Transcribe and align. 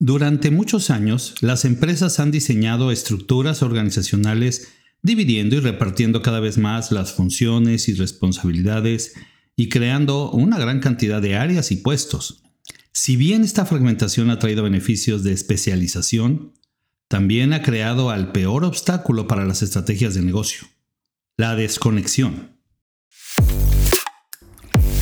Durante 0.00 0.52
muchos 0.52 0.90
años, 0.90 1.34
las 1.40 1.64
empresas 1.64 2.20
han 2.20 2.30
diseñado 2.30 2.92
estructuras 2.92 3.62
organizacionales 3.62 4.68
dividiendo 5.02 5.56
y 5.56 5.60
repartiendo 5.60 6.22
cada 6.22 6.38
vez 6.38 6.56
más 6.56 6.92
las 6.92 7.12
funciones 7.12 7.88
y 7.88 7.94
responsabilidades 7.94 9.14
y 9.56 9.68
creando 9.68 10.30
una 10.30 10.56
gran 10.56 10.78
cantidad 10.78 11.20
de 11.20 11.34
áreas 11.34 11.72
y 11.72 11.76
puestos. 11.76 12.44
Si 12.92 13.16
bien 13.16 13.42
esta 13.42 13.66
fragmentación 13.66 14.30
ha 14.30 14.38
traído 14.38 14.62
beneficios 14.62 15.24
de 15.24 15.32
especialización, 15.32 16.52
también 17.08 17.52
ha 17.52 17.62
creado 17.62 18.10
al 18.10 18.30
peor 18.30 18.64
obstáculo 18.64 19.26
para 19.26 19.44
las 19.44 19.62
estrategias 19.62 20.14
de 20.14 20.22
negocio, 20.22 20.68
la 21.36 21.56
desconexión. 21.56 22.56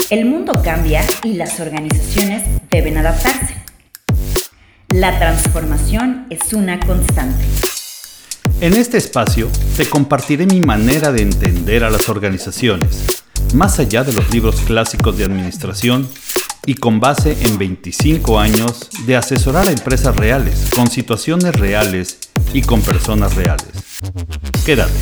El 0.08 0.24
mundo 0.24 0.62
cambia 0.64 1.04
y 1.22 1.34
las 1.34 1.60
organizaciones 1.60 2.44
deben 2.70 2.96
adaptarse. 2.96 3.65
La 4.96 5.18
transformación 5.18 6.26
es 6.30 6.54
una 6.54 6.80
constante. 6.80 7.44
En 8.62 8.72
este 8.72 8.96
espacio 8.96 9.50
te 9.76 9.84
compartiré 9.84 10.46
mi 10.46 10.62
manera 10.62 11.12
de 11.12 11.20
entender 11.20 11.84
a 11.84 11.90
las 11.90 12.08
organizaciones, 12.08 13.22
más 13.52 13.78
allá 13.78 14.04
de 14.04 14.14
los 14.14 14.32
libros 14.32 14.56
clásicos 14.62 15.18
de 15.18 15.24
administración 15.24 16.08
y 16.64 16.76
con 16.76 16.98
base 16.98 17.36
en 17.42 17.58
25 17.58 18.40
años 18.40 18.88
de 19.04 19.16
asesorar 19.16 19.68
a 19.68 19.70
empresas 19.70 20.16
reales, 20.16 20.70
con 20.74 20.90
situaciones 20.90 21.54
reales 21.54 22.18
y 22.54 22.62
con 22.62 22.80
personas 22.80 23.34
reales. 23.34 23.68
Quédate. 24.64 24.94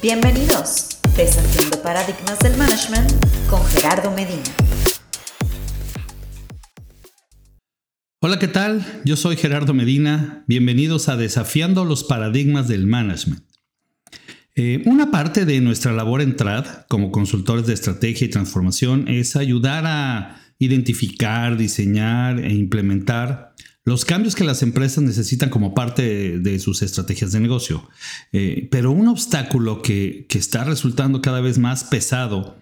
Bienvenidos, 0.00 1.00
Desafiando 1.18 1.82
Paradigmas 1.82 2.38
del 2.38 2.56
Management 2.56 3.12
con 3.50 3.62
Gerardo 3.66 4.10
Medina. 4.10 4.67
Hola, 8.20 8.40
¿qué 8.40 8.48
tal? 8.48 8.84
Yo 9.04 9.16
soy 9.16 9.36
Gerardo 9.36 9.74
Medina. 9.74 10.42
Bienvenidos 10.48 11.08
a 11.08 11.16
Desafiando 11.16 11.84
los 11.84 12.02
Paradigmas 12.02 12.66
del 12.66 12.84
Management. 12.84 13.44
Eh, 14.56 14.82
una 14.86 15.12
parte 15.12 15.44
de 15.44 15.60
nuestra 15.60 15.92
labor 15.92 16.20
en 16.20 16.34
TRAD 16.34 16.66
como 16.88 17.12
consultores 17.12 17.68
de 17.68 17.74
estrategia 17.74 18.24
y 18.24 18.30
transformación 18.30 19.06
es 19.06 19.36
ayudar 19.36 19.84
a 19.86 20.40
identificar, 20.58 21.56
diseñar 21.56 22.40
e 22.40 22.52
implementar 22.52 23.54
los 23.84 24.04
cambios 24.04 24.34
que 24.34 24.42
las 24.42 24.64
empresas 24.64 25.04
necesitan 25.04 25.48
como 25.48 25.72
parte 25.72 26.40
de, 26.40 26.58
sus 26.58 26.82
estrategias 26.82 27.30
de 27.30 27.38
negocio. 27.38 27.88
Eh, 28.32 28.66
pero 28.72 28.90
un 28.90 29.06
obstáculo 29.06 29.80
que, 29.80 30.26
está 30.30 30.64
resultando 30.64 31.22
cada 31.22 31.40
vez 31.40 31.58
más 31.58 31.84
pesado 31.84 32.58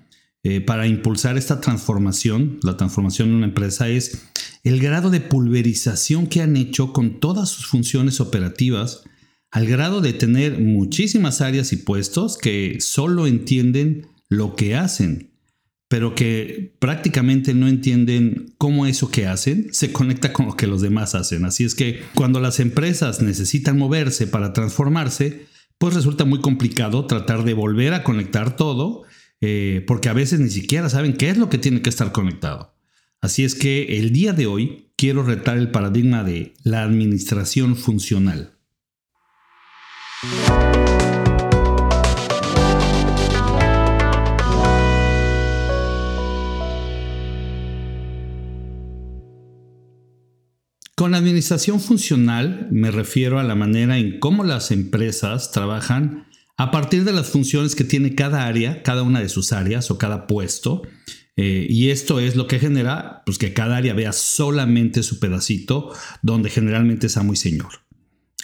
eh, 0.48 0.60
para 0.60 0.86
impulsar 0.86 1.36
esta 1.36 1.60
transformación, 1.60 2.60
la 2.62 2.76
transformación 2.76 3.30
de 3.30 3.34
una 3.34 3.46
empresa, 3.46 3.88
es 3.88 4.28
el 4.62 4.78
grado 4.78 5.10
de 5.10 5.18
pulverización 5.18 6.28
que 6.28 6.40
han 6.40 6.56
hecho 6.56 6.92
con 6.92 7.18
todas 7.18 7.48
sus 7.48 7.66
funciones 7.66 8.20
operativas, 8.20 9.02
al 9.50 9.66
grado 9.66 10.00
de 10.00 10.12
tener 10.12 10.60
muchísimas 10.60 11.40
áreas 11.40 11.72
y 11.72 11.78
puestos 11.78 12.38
que 12.38 12.76
solo 12.78 13.26
entienden 13.26 14.06
lo 14.28 14.54
que 14.54 14.76
hacen, 14.76 15.32
pero 15.88 16.14
que 16.14 16.76
prácticamente 16.78 17.52
no 17.52 17.66
entienden 17.66 18.54
cómo 18.56 18.86
eso 18.86 19.10
que 19.10 19.26
hacen 19.26 19.70
se 19.72 19.90
conecta 19.90 20.32
con 20.32 20.46
lo 20.46 20.54
que 20.54 20.68
los 20.68 20.80
demás 20.80 21.16
hacen. 21.16 21.44
Así 21.44 21.64
es 21.64 21.74
que 21.74 22.02
cuando 22.14 22.38
las 22.38 22.60
empresas 22.60 23.20
necesitan 23.20 23.78
moverse 23.78 24.28
para 24.28 24.52
transformarse, 24.52 25.46
pues 25.78 25.94
resulta 25.94 26.24
muy 26.24 26.40
complicado 26.40 27.04
tratar 27.06 27.42
de 27.42 27.54
volver 27.54 27.94
a 27.94 28.04
conectar 28.04 28.54
todo, 28.54 29.02
eh, 29.40 29.84
porque 29.86 30.08
a 30.08 30.12
veces 30.12 30.40
ni 30.40 30.50
siquiera 30.50 30.88
saben 30.88 31.16
qué 31.16 31.30
es 31.30 31.36
lo 31.36 31.48
que 31.48 31.58
tiene 31.58 31.82
que 31.82 31.90
estar 31.90 32.12
conectado. 32.12 32.74
Así 33.20 33.44
es 33.44 33.54
que 33.54 33.98
el 33.98 34.12
día 34.12 34.32
de 34.32 34.46
hoy 34.46 34.92
quiero 34.96 35.22
retar 35.22 35.58
el 35.58 35.70
paradigma 35.70 36.22
de 36.22 36.54
la 36.62 36.82
administración 36.82 37.76
funcional. 37.76 38.52
Con 50.94 51.14
administración 51.14 51.78
funcional 51.78 52.68
me 52.70 52.90
refiero 52.90 53.38
a 53.38 53.44
la 53.44 53.54
manera 53.54 53.98
en 53.98 54.18
cómo 54.18 54.44
las 54.44 54.70
empresas 54.70 55.52
trabajan 55.52 56.26
a 56.56 56.70
partir 56.70 57.04
de 57.04 57.12
las 57.12 57.28
funciones 57.28 57.74
que 57.74 57.84
tiene 57.84 58.14
cada 58.14 58.46
área, 58.46 58.82
cada 58.82 59.02
una 59.02 59.20
de 59.20 59.28
sus 59.28 59.52
áreas 59.52 59.90
o 59.90 59.98
cada 59.98 60.26
puesto, 60.26 60.82
eh, 61.36 61.66
y 61.68 61.90
esto 61.90 62.18
es 62.18 62.34
lo 62.34 62.46
que 62.46 62.58
genera 62.58 63.22
pues, 63.26 63.36
que 63.36 63.52
cada 63.52 63.76
área 63.76 63.92
vea 63.92 64.12
solamente 64.12 65.02
su 65.02 65.20
pedacito, 65.20 65.92
donde 66.22 66.48
generalmente 66.48 67.08
está 67.08 67.22
muy 67.22 67.36
señor. 67.36 67.84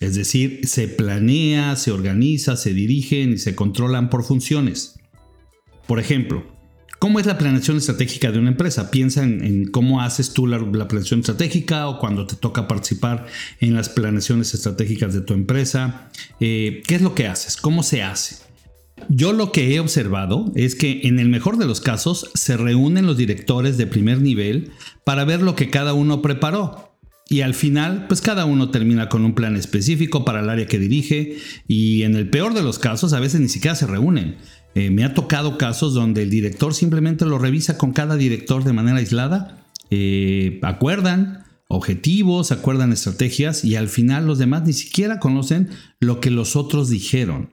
Es 0.01 0.15
decir, 0.15 0.67
se 0.67 0.89
planea, 0.89 1.77
se 1.77 1.93
organiza, 1.93 2.57
se 2.57 2.75
dirigen 2.75 3.35
y 3.35 3.39
se 3.39 3.55
controlan 3.55 4.11
por 4.11 4.25
funciones. 4.25 4.99
Por 5.87 6.01
ejemplo, 6.01 6.45
¿cómo 7.03 7.19
es 7.19 7.27
la 7.27 7.37
planeación 7.37 7.79
estratégica 7.79 8.31
de 8.31 8.39
una 8.39 8.51
empresa? 8.51 8.93
Piensa 8.93 9.25
en, 9.25 9.67
cómo 9.73 10.03
haces 10.03 10.33
tú 10.33 10.47
la, 10.47 10.61
planeación 10.87 11.19
estratégica 11.19 11.89
o 11.89 11.99
cuando 11.99 12.29
te 12.29 12.37
toca 12.37 12.69
participar 12.69 13.27
en 13.59 13.75
las 13.75 13.89
planeaciones 13.89 14.55
estratégicas 14.55 15.13
de 15.13 15.21
tu 15.21 15.35
empresa. 15.35 16.13
Eh, 16.39 16.81
¿Qué 16.87 16.95
es 16.95 17.03
lo 17.03 17.17
que 17.17 17.27
haces? 17.27 17.57
¿Cómo 17.57 17.83
se 17.83 18.05
hace? 18.05 18.37
Yo 19.09 19.33
lo 19.33 19.51
que 19.51 19.75
he 19.75 19.81
observado 19.81 20.53
es 20.55 20.77
que 20.77 21.01
en 21.03 21.19
el 21.19 21.29
mejor 21.29 21.57
de 21.57 21.67
los 21.67 21.81
casos 21.81 22.31
se 22.35 22.57
reúnen 22.57 23.05
los 23.05 23.17
directores 23.17 23.77
de 23.79 23.89
primer 23.89 24.21
nivel 24.21 24.71
para 25.03 25.25
ver 25.25 25.43
lo 25.43 25.57
que 25.57 25.71
cada 25.71 25.95
uno 25.95 26.23
preparó. 26.23 26.93
Y 27.29 27.41
al 27.41 27.55
final, 27.55 28.07
pues 28.07 28.21
cada 28.21 28.45
uno 28.45 28.71
termina 28.71 29.09
con 29.09 29.25
un 29.25 29.35
plan 29.35 29.57
específico 29.57 30.25
para 30.25 30.39
el 30.39 30.49
área 30.49 30.67
que 30.67 30.79
dirige 30.79 31.39
y 31.67 32.05
en 32.05 32.15
el 32.15 32.31
peor 32.31 32.55
de 32.55 32.63
los 32.63 32.79
casos 32.79 33.13
a 33.13 33.19
veces 33.19 33.41
ni 33.41 33.49
siquiera 33.49 33.75
se 33.75 33.89
reúnen. 33.89 34.37
Eh, 34.75 34.91
me 34.91 35.05
ha 35.05 35.15
tocado 35.15 35.59
casos 35.59 35.95
donde 35.95 36.23
el 36.23 36.31
director 36.31 36.75
simplemente 36.75 37.27
lo 37.27 37.39
revisa 37.39 37.77
con 37.77 37.93
cada 37.93 38.17
director 38.17 38.65
de 38.65 38.73
manera 38.73 38.99
aislada, 38.99 39.67
eh, 39.91 40.59
acuerdan 40.63 41.45
objetivos, 41.69 42.53
acuerdan 42.53 42.93
estrategias 42.93 43.65
y 43.65 43.77
al 43.77 43.89
final 43.89 44.27
los 44.27 44.39
demás 44.39 44.65
ni 44.65 44.73
siquiera 44.73 45.19
conocen 45.19 45.71
lo 46.01 46.21
que 46.21 46.31
los 46.31 46.57
otros 46.57 46.89
dijeron. 46.89 47.51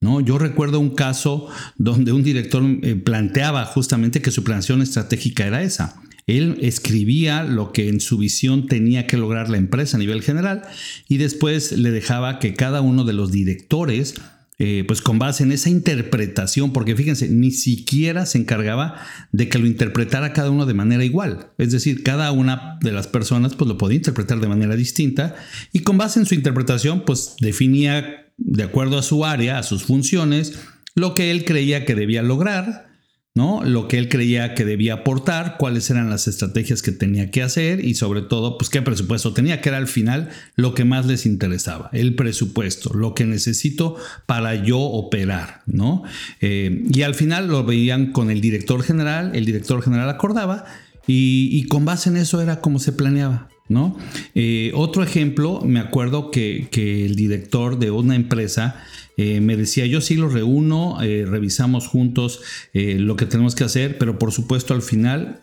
¿no? 0.00 0.20
Yo 0.20 0.38
recuerdo 0.38 0.80
un 0.80 0.90
caso 0.90 1.48
donde 1.76 2.12
un 2.12 2.22
director 2.22 2.62
eh, 2.82 2.96
planteaba 2.96 3.64
justamente 3.64 4.22
que 4.22 4.30
su 4.30 4.44
planeación 4.44 4.82
estratégica 4.82 5.46
era 5.46 5.62
esa. 5.62 6.00
Él 6.26 6.58
escribía 6.60 7.42
lo 7.44 7.72
que 7.72 7.88
en 7.88 8.00
su 8.00 8.18
visión 8.18 8.66
tenía 8.66 9.06
que 9.06 9.16
lograr 9.16 9.50
la 9.50 9.56
empresa 9.56 9.96
a 9.96 10.00
nivel 10.00 10.22
general 10.22 10.62
y 11.08 11.16
después 11.16 11.72
le 11.72 11.90
dejaba 11.90 12.38
que 12.38 12.54
cada 12.54 12.80
uno 12.80 13.04
de 13.04 13.12
los 13.12 13.32
directores 13.32 14.14
eh, 14.62 14.84
pues 14.86 15.00
con 15.00 15.18
base 15.18 15.42
en 15.42 15.52
esa 15.52 15.70
interpretación, 15.70 16.74
porque 16.74 16.94
fíjense, 16.94 17.30
ni 17.30 17.50
siquiera 17.50 18.26
se 18.26 18.36
encargaba 18.36 19.00
de 19.32 19.48
que 19.48 19.58
lo 19.58 19.66
interpretara 19.66 20.34
cada 20.34 20.50
uno 20.50 20.66
de 20.66 20.74
manera 20.74 21.02
igual. 21.02 21.48
Es 21.56 21.72
decir, 21.72 22.02
cada 22.02 22.30
una 22.30 22.78
de 22.82 22.92
las 22.92 23.06
personas 23.06 23.54
pues 23.54 23.66
lo 23.66 23.78
podía 23.78 23.96
interpretar 23.96 24.38
de 24.38 24.48
manera 24.48 24.76
distinta 24.76 25.34
y 25.72 25.78
con 25.78 25.96
base 25.96 26.20
en 26.20 26.26
su 26.26 26.34
interpretación 26.34 27.06
pues 27.06 27.36
definía 27.40 28.26
de 28.36 28.62
acuerdo 28.62 28.98
a 28.98 29.02
su 29.02 29.24
área, 29.24 29.58
a 29.58 29.62
sus 29.62 29.84
funciones, 29.84 30.60
lo 30.94 31.14
que 31.14 31.30
él 31.30 31.46
creía 31.46 31.86
que 31.86 31.94
debía 31.94 32.22
lograr, 32.22 32.89
¿no? 33.34 33.62
Lo 33.62 33.86
que 33.86 33.98
él 33.98 34.08
creía 34.08 34.54
que 34.54 34.64
debía 34.64 34.94
aportar, 34.94 35.56
cuáles 35.58 35.88
eran 35.90 36.10
las 36.10 36.26
estrategias 36.26 36.82
que 36.82 36.92
tenía 36.92 37.30
que 37.30 37.42
hacer 37.42 37.84
y 37.84 37.94
sobre 37.94 38.22
todo, 38.22 38.58
pues 38.58 38.70
qué 38.70 38.82
presupuesto 38.82 39.32
tenía, 39.32 39.60
que 39.60 39.68
era 39.68 39.78
al 39.78 39.86
final 39.86 40.30
lo 40.56 40.74
que 40.74 40.84
más 40.84 41.06
les 41.06 41.26
interesaba, 41.26 41.90
el 41.92 42.14
presupuesto, 42.14 42.92
lo 42.92 43.14
que 43.14 43.24
necesito 43.24 43.96
para 44.26 44.54
yo 44.64 44.78
operar, 44.78 45.62
¿no? 45.66 46.02
Eh, 46.40 46.84
y 46.92 47.02
al 47.02 47.14
final 47.14 47.48
lo 47.48 47.64
veían 47.64 48.12
con 48.12 48.30
el 48.30 48.40
director 48.40 48.82
general, 48.82 49.32
el 49.34 49.44
director 49.44 49.82
general 49.82 50.08
acordaba 50.08 50.64
y 51.12 51.64
con 51.64 51.84
base 51.84 52.08
en 52.08 52.16
eso 52.18 52.40
era 52.40 52.60
como 52.60 52.78
se 52.78 52.92
planeaba. 52.92 53.48
¿no? 53.70 53.96
Eh, 54.34 54.72
otro 54.74 55.04
ejemplo, 55.04 55.60
me 55.64 55.78
acuerdo 55.78 56.30
que, 56.32 56.68
el 56.74 57.14
director 57.14 57.78
de 57.78 57.92
una 57.92 58.16
empresa 58.16 58.84
eh, 59.22 59.42
me 59.42 59.54
decía, 59.54 59.84
yo 59.84 60.00
sí 60.00 60.16
lo 60.16 60.30
reúno, 60.30 61.02
eh, 61.02 61.26
revisamos 61.28 61.86
juntos 61.86 62.40
lo 62.72 63.16
que 63.16 63.26
tenemos 63.26 63.54
que 63.54 63.64
hacer, 63.64 63.98
pero 63.98 64.18
por 64.18 64.32
supuesto 64.32 64.72
al 64.72 64.80
final 64.80 65.40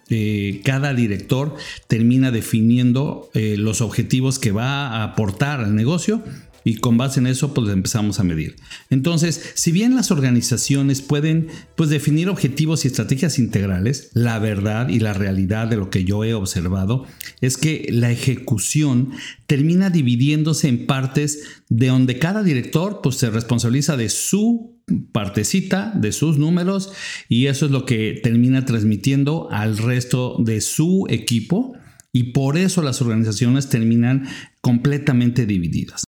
cada 0.64 0.94
director 0.94 1.56
termina 1.88 2.32
definiendo 2.32 3.30
los 3.34 3.82
objetivos 3.82 4.40
que 4.40 4.52
va 4.52 4.88
a 4.88 5.04
aportar 5.04 5.60
al 5.60 5.76
negocio 5.76 6.24
y 6.68 6.76
con 6.76 6.98
base 6.98 7.22
en 7.22 7.28
eso 7.28 7.54
pues 7.54 7.72
empezamos 7.72 8.20
a 8.20 8.26
medir. 8.26 8.58
Entonces, 8.90 9.54
si 9.56 9.72
bien 9.72 9.96
las 9.96 10.12
organizaciones 10.12 11.02
pueden 11.02 11.48
pues 11.78 11.90
definir 11.90 12.28
objetivos 12.28 12.84
y 12.84 12.90
estrategias 12.90 13.40
integrales, 13.40 14.10
la 14.14 14.38
verdad 14.40 14.90
y 14.90 15.00
la 15.00 15.14
realidad 15.14 15.68
de 15.70 15.78
lo 15.78 15.90
que 15.90 16.04
yo 16.04 16.26
he 16.26 16.34
observado 16.34 17.06
es 17.40 17.56
que 17.56 17.88
la 17.90 18.12
ejecución 18.12 19.12
termina 19.46 19.90
dividiéndose 19.90 20.68
en 20.68 20.88
partes 20.88 21.64
de 21.70 21.88
donde 21.88 22.20
cada 22.20 22.44
director 22.44 23.00
pues 23.02 23.16
se 23.16 23.30
responsabiliza 23.30 23.96
de 23.96 24.10
su 24.10 24.76
partecita 25.14 25.94
de 25.96 26.12
sus 26.12 26.38
números 26.38 26.92
y 27.30 27.46
eso 27.46 27.66
es 27.68 27.72
lo 27.72 27.86
que 27.86 28.20
termina 28.22 28.66
transmitiendo 28.66 29.48
al 29.52 29.78
resto 29.78 30.36
de 30.40 30.60
su 30.60 31.06
equipo 31.10 31.78
y 32.12 32.34
por 32.34 32.58
eso 32.58 32.82
las 32.82 33.02
organizaciones 33.02 33.70
terminan 33.70 34.28
completamente 34.60 35.46
divididas. 35.46 36.07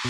A 0.00 0.04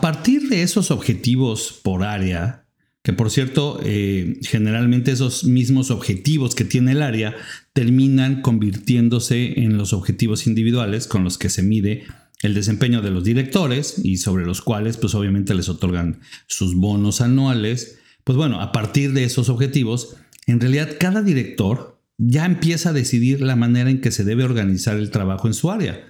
partir 0.00 0.48
de 0.48 0.62
esos 0.62 0.90
objetivos 0.90 1.78
por 1.84 2.02
área, 2.02 2.66
que 3.04 3.12
por 3.12 3.30
cierto, 3.30 3.78
eh, 3.84 4.40
generalmente 4.42 5.12
esos 5.12 5.44
mismos 5.44 5.92
objetivos 5.92 6.56
que 6.56 6.64
tiene 6.64 6.92
el 6.92 7.02
área 7.02 7.36
terminan 7.72 8.42
convirtiéndose 8.42 9.60
en 9.60 9.78
los 9.78 9.92
objetivos 9.92 10.48
individuales 10.48 11.06
con 11.06 11.22
los 11.22 11.38
que 11.38 11.48
se 11.48 11.62
mide 11.62 12.06
el 12.42 12.54
desempeño 12.54 13.02
de 13.02 13.12
los 13.12 13.22
directores 13.22 14.00
y 14.02 14.16
sobre 14.16 14.44
los 14.44 14.62
cuales 14.62 14.96
pues 14.96 15.14
obviamente 15.14 15.54
les 15.54 15.68
otorgan 15.68 16.22
sus 16.48 16.74
bonos 16.74 17.20
anuales. 17.20 18.00
Pues 18.28 18.36
bueno, 18.36 18.60
a 18.60 18.72
partir 18.72 19.14
de 19.14 19.24
esos 19.24 19.48
objetivos, 19.48 20.16
en 20.46 20.60
realidad 20.60 20.96
cada 21.00 21.22
director 21.22 21.98
ya 22.18 22.44
empieza 22.44 22.90
a 22.90 22.92
decidir 22.92 23.40
la 23.40 23.56
manera 23.56 23.88
en 23.88 24.02
que 24.02 24.10
se 24.10 24.22
debe 24.22 24.44
organizar 24.44 24.98
el 24.98 25.10
trabajo 25.10 25.48
en 25.48 25.54
su 25.54 25.70
área. 25.70 26.06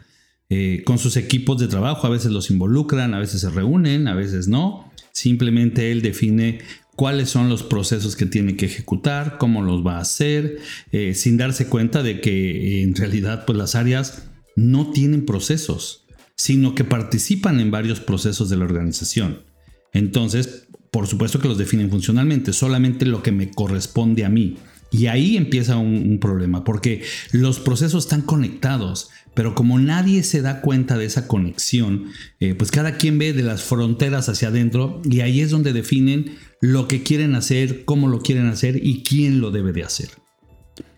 Eh, 0.48 0.82
con 0.84 0.98
sus 0.98 1.16
equipos 1.16 1.60
de 1.60 1.68
trabajo, 1.68 2.08
a 2.08 2.10
veces 2.10 2.32
los 2.32 2.50
involucran, 2.50 3.14
a 3.14 3.20
veces 3.20 3.42
se 3.42 3.50
reúnen, 3.50 4.08
a 4.08 4.16
veces 4.16 4.48
no. 4.48 4.92
Simplemente 5.12 5.92
él 5.92 6.02
define 6.02 6.58
cuáles 6.96 7.30
son 7.30 7.48
los 7.48 7.62
procesos 7.62 8.16
que 8.16 8.26
tiene 8.26 8.56
que 8.56 8.66
ejecutar, 8.66 9.38
cómo 9.38 9.62
los 9.62 9.86
va 9.86 9.98
a 9.98 10.00
hacer, 10.00 10.58
eh, 10.90 11.14
sin 11.14 11.36
darse 11.36 11.68
cuenta 11.68 12.02
de 12.02 12.20
que 12.20 12.82
en 12.82 12.96
realidad 12.96 13.44
pues, 13.46 13.56
las 13.56 13.76
áreas 13.76 14.24
no 14.56 14.90
tienen 14.90 15.24
procesos, 15.24 16.04
sino 16.34 16.74
que 16.74 16.82
participan 16.82 17.60
en 17.60 17.70
varios 17.70 18.00
procesos 18.00 18.50
de 18.50 18.56
la 18.56 18.64
organización. 18.64 19.44
Entonces, 19.92 20.67
por 20.90 21.06
supuesto 21.06 21.38
que 21.38 21.48
los 21.48 21.58
definen 21.58 21.90
funcionalmente, 21.90 22.52
solamente 22.52 23.06
lo 23.06 23.22
que 23.22 23.32
me 23.32 23.50
corresponde 23.50 24.24
a 24.24 24.28
mí. 24.28 24.56
Y 24.90 25.06
ahí 25.06 25.36
empieza 25.36 25.76
un, 25.76 26.18
problema, 26.18 26.64
porque 26.64 27.02
los 27.32 27.58
procesos 27.58 28.04
están 28.04 28.22
conectados, 28.22 29.10
pero 29.34 29.54
como 29.54 29.78
nadie 29.78 30.22
se 30.22 30.40
da 30.40 30.62
cuenta 30.62 30.96
de 30.96 31.04
esa 31.04 31.28
conexión, 31.28 32.06
eh, 32.40 32.54
pues 32.54 32.70
cada 32.70 32.96
quien 32.96 33.18
ve 33.18 33.34
de 33.34 33.42
las 33.42 33.62
fronteras 33.62 34.30
hacia 34.30 34.48
adentro 34.48 35.02
y 35.04 35.20
ahí 35.20 35.42
es 35.42 35.50
donde 35.50 35.74
definen 35.74 36.36
lo 36.62 36.88
que 36.88 37.02
quieren 37.02 37.34
hacer, 37.34 37.84
cómo 37.84 38.08
lo 38.08 38.20
quieren 38.20 38.46
hacer 38.46 38.80
y 38.82 39.02
quién 39.02 39.40
lo 39.40 39.50
debe 39.50 39.72
de 39.72 39.84
hacer. 39.84 40.08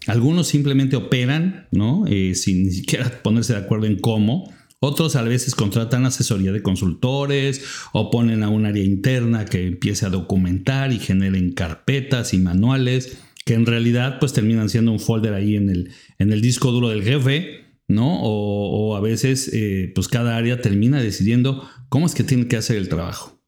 Algunos 0.06 0.48
simplemente 0.48 0.96
operan, 0.96 1.66
¿no? 1.72 2.04
Eh, 2.06 2.34
sin 2.34 2.64
ni 2.64 2.70
siquiera 2.70 3.10
ponerse 3.22 3.54
de 3.54 3.58
acuerdo 3.58 3.86
en 3.86 3.98
cómo. 3.98 4.52
Otros 4.82 5.14
a 5.14 5.22
veces 5.22 5.54
contratan 5.54 6.06
asesoría 6.06 6.52
de 6.52 6.62
consultores 6.62 7.62
o 7.92 8.10
ponen 8.10 8.42
a 8.42 8.48
un 8.48 8.64
área 8.64 8.82
interna 8.82 9.44
que 9.44 9.66
empiece 9.66 10.06
a 10.06 10.10
documentar 10.10 10.90
y 10.90 10.98
generen 10.98 11.52
carpetas 11.52 12.32
y 12.32 12.38
manuales 12.38 13.18
que 13.44 13.54
en 13.54 13.66
realidad 13.66 14.18
pues 14.20 14.32
terminan 14.32 14.68
siendo 14.68 14.92
un 14.92 15.00
folder 15.00 15.34
ahí 15.34 15.56
en 15.56 15.68
el, 15.68 15.90
en 16.18 16.32
el 16.32 16.40
disco 16.40 16.72
duro 16.72 16.88
del 16.88 17.02
jefe, 17.02 17.64
¿no? 17.88 18.20
O, 18.22 18.96
a 18.96 19.00
veces 19.00 19.50
eh, 19.52 19.92
pues 19.94 20.08
cada 20.08 20.36
área 20.36 20.60
termina 20.60 21.00
decidiendo 21.02 21.68
cómo 21.88 22.06
es 22.06 22.14
que 22.14 22.24
tiene 22.24 22.48
que 22.48 22.56
hacer 22.56 22.76
el 22.76 22.88
trabajo. 22.88 23.38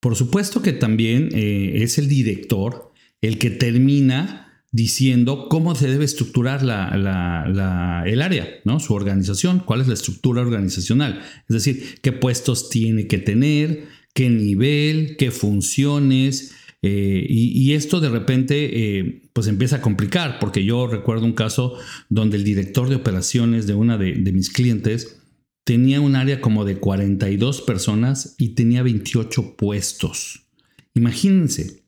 Por 0.00 0.16
supuesto 0.16 0.62
que 0.62 0.72
también 0.72 1.30
eh, 1.32 1.82
es 1.82 1.98
el 1.98 2.08
director 2.08 2.92
el 3.20 3.38
que 3.38 3.50
termina 3.50 4.45
diciendo 4.76 5.48
cómo 5.48 5.74
se 5.74 5.88
debe 5.88 6.04
estructurar 6.04 6.60
el 6.62 8.22
área, 8.22 8.48
¿no? 8.64 8.78
su 8.78 8.92
organización, 8.92 9.62
cuál 9.64 9.80
es 9.80 9.88
la 9.88 9.94
estructura 9.94 10.42
organizacional, 10.42 11.22
es 11.48 11.54
decir, 11.54 11.98
qué 12.02 12.12
puestos 12.12 12.68
tiene 12.68 13.06
que 13.06 13.16
tener, 13.16 13.86
qué 14.12 14.28
nivel, 14.28 15.16
qué 15.16 15.30
funciones, 15.30 16.52
eh, 16.82 17.26
y, 17.26 17.72
esto 17.72 18.00
de 18.00 18.10
repente 18.10 18.98
eh, 18.98 19.22
pues 19.32 19.46
empieza 19.46 19.76
a 19.76 19.80
complicar, 19.80 20.38
porque 20.38 20.62
yo 20.62 20.86
recuerdo 20.86 21.24
un 21.24 21.32
caso 21.32 21.78
donde 22.10 22.36
el 22.36 22.44
director 22.44 22.90
de 22.90 22.96
operaciones 22.96 23.66
de 23.66 23.72
una 23.72 23.96
de, 23.96 24.14
mis 24.30 24.50
clientes 24.50 25.22
tenía 25.64 26.02
un 26.02 26.16
área 26.16 26.42
como 26.42 26.66
de 26.66 26.76
42 26.76 27.62
personas 27.62 28.34
y 28.38 28.50
tenía 28.50 28.82
28 28.82 29.56
puestos. 29.56 30.46
Imagínense, 30.92 31.85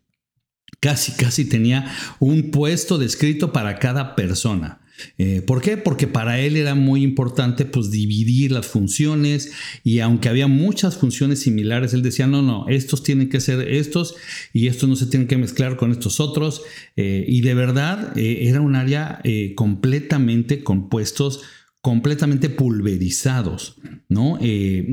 casi, 0.80 1.12
casi 1.12 1.44
tenía 1.44 1.92
un 2.18 2.50
puesto 2.50 2.98
descrito 2.98 3.52
para 3.52 3.78
cada 3.78 4.14
persona. 4.16 4.80
Eh, 5.16 5.42
¿Por 5.42 5.60
qué? 5.60 5.76
Porque 5.76 6.06
para 6.06 6.40
él 6.40 6.56
era 6.56 6.74
muy 6.74 7.02
importante 7.02 7.64
pues 7.64 7.90
dividir 7.90 8.52
las 8.52 8.66
funciones 8.66 9.52
y 9.84 10.00
aunque 10.00 10.28
había 10.28 10.48
muchas 10.48 10.96
funciones 10.96 11.40
similares, 11.40 11.94
él 11.94 12.02
decía, 12.02 12.26
no, 12.26 12.42
no, 12.42 12.66
estos 12.68 13.02
tienen 13.02 13.28
que 13.28 13.40
ser 13.40 13.68
estos 13.68 14.16
y 14.52 14.66
estos 14.66 14.88
no 14.88 14.96
se 14.96 15.06
tienen 15.06 15.28
que 15.28 15.36
mezclar 15.36 15.76
con 15.76 15.92
estos 15.92 16.20
otros. 16.20 16.62
Eh, 16.96 17.24
y 17.28 17.42
de 17.42 17.54
verdad 17.54 18.16
eh, 18.16 18.48
era 18.48 18.60
un 18.60 18.74
área 18.74 19.20
completamente 19.54 20.62
compuestos 20.62 21.42
completamente 21.80 22.50
pulverizados, 22.50 23.76
¿no? 24.08 24.38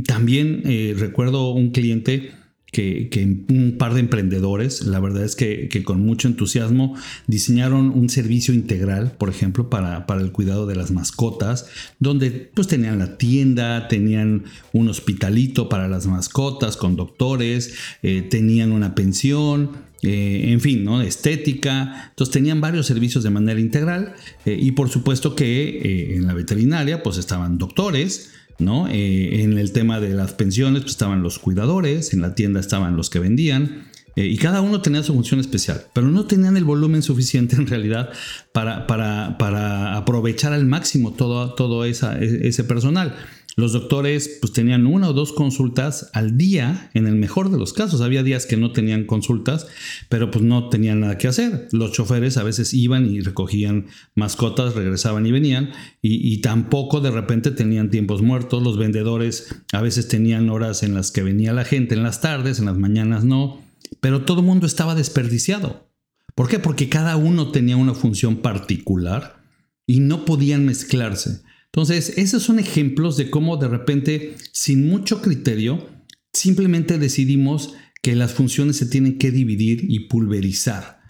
también 0.06 0.62
recuerdo 0.98 1.52
un 1.52 1.72
cliente 1.72 2.32
que, 2.76 3.46
un 3.48 3.78
par 3.78 3.94
de 3.94 4.02
emprendedores, 4.02 4.86
la 4.86 5.00
verdad 5.00 5.24
es 5.24 5.38
que, 5.38 5.70
con 5.86 6.02
mucho 6.02 6.28
entusiasmo, 6.28 6.96
diseñaron 7.26 7.90
un 7.92 8.10
servicio 8.10 8.54
integral, 8.54 9.14
por 9.18 9.30
ejemplo, 9.30 9.70
para, 9.70 10.06
para, 10.06 10.22
el 10.22 10.34
cuidado 10.34 10.68
de 10.68 10.76
las 10.76 10.92
mascotas, 10.92 11.68
donde 12.00 12.32
pues 12.54 12.68
tenían 12.68 13.00
la 13.00 13.18
tienda, 13.18 13.88
tenían 13.88 14.44
un 14.74 14.90
hospitalito 14.90 15.70
para 15.70 15.88
las 15.88 16.06
mascotas 16.08 16.76
con 16.76 16.98
doctores, 16.98 17.76
eh, 18.04 18.22
tenían 18.30 18.74
una 18.74 18.94
pensión, 18.94 19.72
eh, 20.06 20.52
en 20.52 20.62
fin, 20.62 20.86
¿no? 20.86 21.02
estética. 21.02 22.10
Entonces 22.10 22.32
tenían 22.32 22.62
varios 22.62 22.86
servicios 22.86 23.24
de 23.24 23.30
manera 23.30 23.60
integral 23.60 24.14
eh, 24.46 24.58
y 24.60 24.72
por 24.72 24.90
supuesto 24.90 25.36
que 25.36 26.16
en 26.16 26.28
la 26.28 26.34
veterinaria 26.34 27.04
pues 27.04 27.18
estaban 27.18 27.58
doctores, 27.58 28.32
¿no? 28.60 28.88
Eh, 28.88 29.42
en 29.42 29.58
el 29.58 29.72
tema 29.72 30.00
de 30.00 30.14
las 30.14 30.34
pensiones 30.34 30.82
pues, 30.82 30.94
estaban 30.94 31.22
los 31.22 31.40
cuidadores, 31.40 32.14
en 32.14 32.22
la 32.22 32.36
tienda 32.36 32.60
estaban 32.60 32.96
los 32.96 33.10
que 33.10 33.20
vendían. 33.20 33.86
Eh, 34.16 34.28
y 34.28 34.38
cada 34.38 34.62
uno 34.62 34.82
tenía 34.82 35.04
su 35.04 35.14
función 35.14 35.42
especial, 35.42 35.88
pero 35.92 36.08
no 36.08 36.26
tenían 36.26 36.56
el 36.56 36.64
volumen 36.64 37.02
suficiente 37.02 37.58
en 37.58 37.68
realidad 37.68 38.10
para, 38.54 38.88
para, 38.88 39.38
para 39.38 39.98
aprovechar 39.98 40.54
al 40.54 40.66
máximo 40.66 41.12
todo, 41.12 41.54
todo 41.54 41.86
e, 41.86 41.90
ese 41.90 42.64
personal. 42.64 43.14
Los 43.58 43.72
doctores 43.72 44.40
pues 44.42 44.52
tenían 44.52 44.86
una 44.86 45.10
o 45.10 45.14
dos 45.14 45.32
consultas 45.32 46.10
al 46.12 46.38
día, 46.38 46.90
en 46.94 47.08
el 47.08 47.16
mejor 47.16 47.50
de 47.50 47.58
los 47.58 47.72
casos. 47.72 48.02
Había 48.02 48.22
días 48.22 48.46
que 48.46 48.58
no 48.58 48.74
tenían 48.74 49.06
consultas, 49.06 49.68
pero 50.10 50.30
pues 50.30 50.44
no 50.44 50.68
tenían 50.68 51.00
nada 51.00 51.18
que 51.18 51.30
hacer. 51.30 51.70
Los 51.72 51.94
choferes 51.94 52.36
a 52.36 52.44
veces 52.44 52.74
iban 52.74 53.06
y 53.06 53.22
recogían 53.22 53.88
mascotas, 54.14 54.76
regresaban 54.76 55.26
y 55.26 55.32
venían, 55.32 55.72
y, 56.02 56.34
y 56.34 56.42
tampoco 56.42 57.00
de 57.00 57.12
repente 57.12 57.52
tenían 57.52 57.92
tiempos 57.92 58.22
muertos. 58.22 58.62
Los 58.62 58.78
vendedores 58.78 59.56
a 59.72 59.82
veces 59.82 60.10
tenían 60.10 60.50
horas 60.50 60.84
en 60.84 60.94
las 60.94 61.12
que 61.12 61.24
venía 61.24 61.54
la 61.54 61.64
gente 61.64 61.96
en 61.96 62.04
las 62.04 62.20
tardes, 62.20 62.60
en 62.60 62.66
las 62.66 62.78
mañanas 62.78 63.24
no, 63.24 63.62
pero 64.02 64.26
todo 64.26 64.42
el 64.42 64.46
mundo 64.46 64.68
estaba 64.68 64.96
desperdiciado. 64.96 65.88
¿Por 66.36 66.50
qué? 66.50 66.60
Porque 66.60 66.90
cada 66.90 67.16
uno 67.16 67.52
tenía 67.52 67.78
una 67.78 67.94
función 67.94 68.38
particular 68.38 69.42
y 69.88 70.02
no 70.02 70.26
podían 70.26 70.66
mezclarse. 70.66 71.45
Entonces, 71.76 72.14
esos 72.16 72.42
son 72.42 72.58
ejemplos 72.58 73.18
de 73.18 73.30
cómo 73.30 73.58
de 73.58 73.68
repente, 73.68 74.38
sin 74.54 74.88
mucho 74.88 75.22
criterio, 75.22 75.90
simplemente 76.32 76.98
decidimos 76.98 77.74
que 78.02 78.16
las 78.16 78.34
funciones 78.34 78.78
se 78.78 78.86
tienen 78.86 79.18
que 79.18 79.30
dividir 79.30 79.84
y 79.90 80.08
pulverizar. 80.08 81.02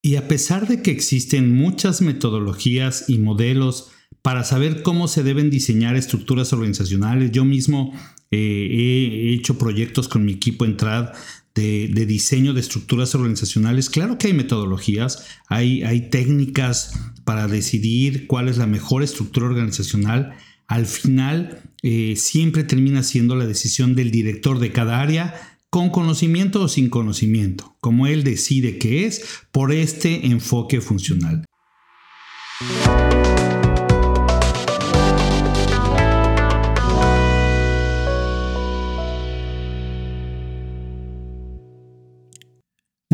Y 0.00 0.14
a 0.14 0.28
pesar 0.28 0.68
de 0.68 0.82
que 0.82 0.92
existen 0.92 1.52
muchas 1.52 2.00
metodologías 2.00 3.06
y 3.08 3.18
modelos 3.18 3.90
para 4.22 4.44
saber 4.44 4.82
cómo 4.82 5.08
se 5.08 5.24
deben 5.24 5.50
diseñar 5.50 5.96
estructuras 5.96 6.52
organizacionales, 6.52 7.32
yo 7.32 7.44
mismo 7.44 7.92
eh, 8.30 8.68
he 8.70 9.34
hecho 9.34 9.58
proyectos 9.58 10.06
con 10.06 10.24
mi 10.24 10.34
equipo 10.34 10.64
Entrad 10.64 11.08
de, 11.58 12.06
diseño 12.06 12.54
de 12.54 12.60
estructuras 12.60 13.14
organizacionales. 13.14 13.90
Claro 13.90 14.18
que 14.18 14.28
hay 14.28 14.32
metodologías, 14.32 15.26
hay, 15.48 15.82
hay 15.82 16.08
técnicas 16.08 16.92
para 17.24 17.48
decidir 17.48 18.26
cuál 18.26 18.48
es 18.48 18.58
la 18.58 18.66
mejor 18.66 19.02
estructura 19.02 19.46
organizacional, 19.46 20.34
al 20.66 20.86
final 20.86 21.62
eh, 21.82 22.14
siempre 22.16 22.64
termina 22.64 23.02
siendo 23.02 23.34
la 23.34 23.46
decisión 23.46 23.94
del 23.94 24.10
director 24.10 24.58
de 24.58 24.72
cada 24.72 25.00
área 25.00 25.34
con 25.70 25.90
conocimiento 25.90 26.62
o 26.62 26.68
sin 26.68 26.88
conocimiento, 26.88 27.76
como 27.80 28.06
él 28.06 28.24
decide 28.24 28.78
que 28.78 29.06
es 29.06 29.24
por 29.52 29.72
este 29.72 30.26
enfoque 30.26 30.80
funcional. 30.80 31.44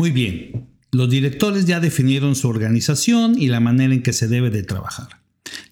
Muy 0.05 0.11
bien, 0.11 0.67
los 0.91 1.09
directores 1.09 1.65
ya 1.65 1.79
definieron 1.79 2.35
su 2.35 2.47
organización 2.47 3.41
y 3.41 3.47
la 3.47 3.59
manera 3.59 3.91
en 3.91 4.03
que 4.03 4.13
se 4.13 4.27
debe 4.27 4.51
de 4.51 4.61
trabajar. 4.61 5.23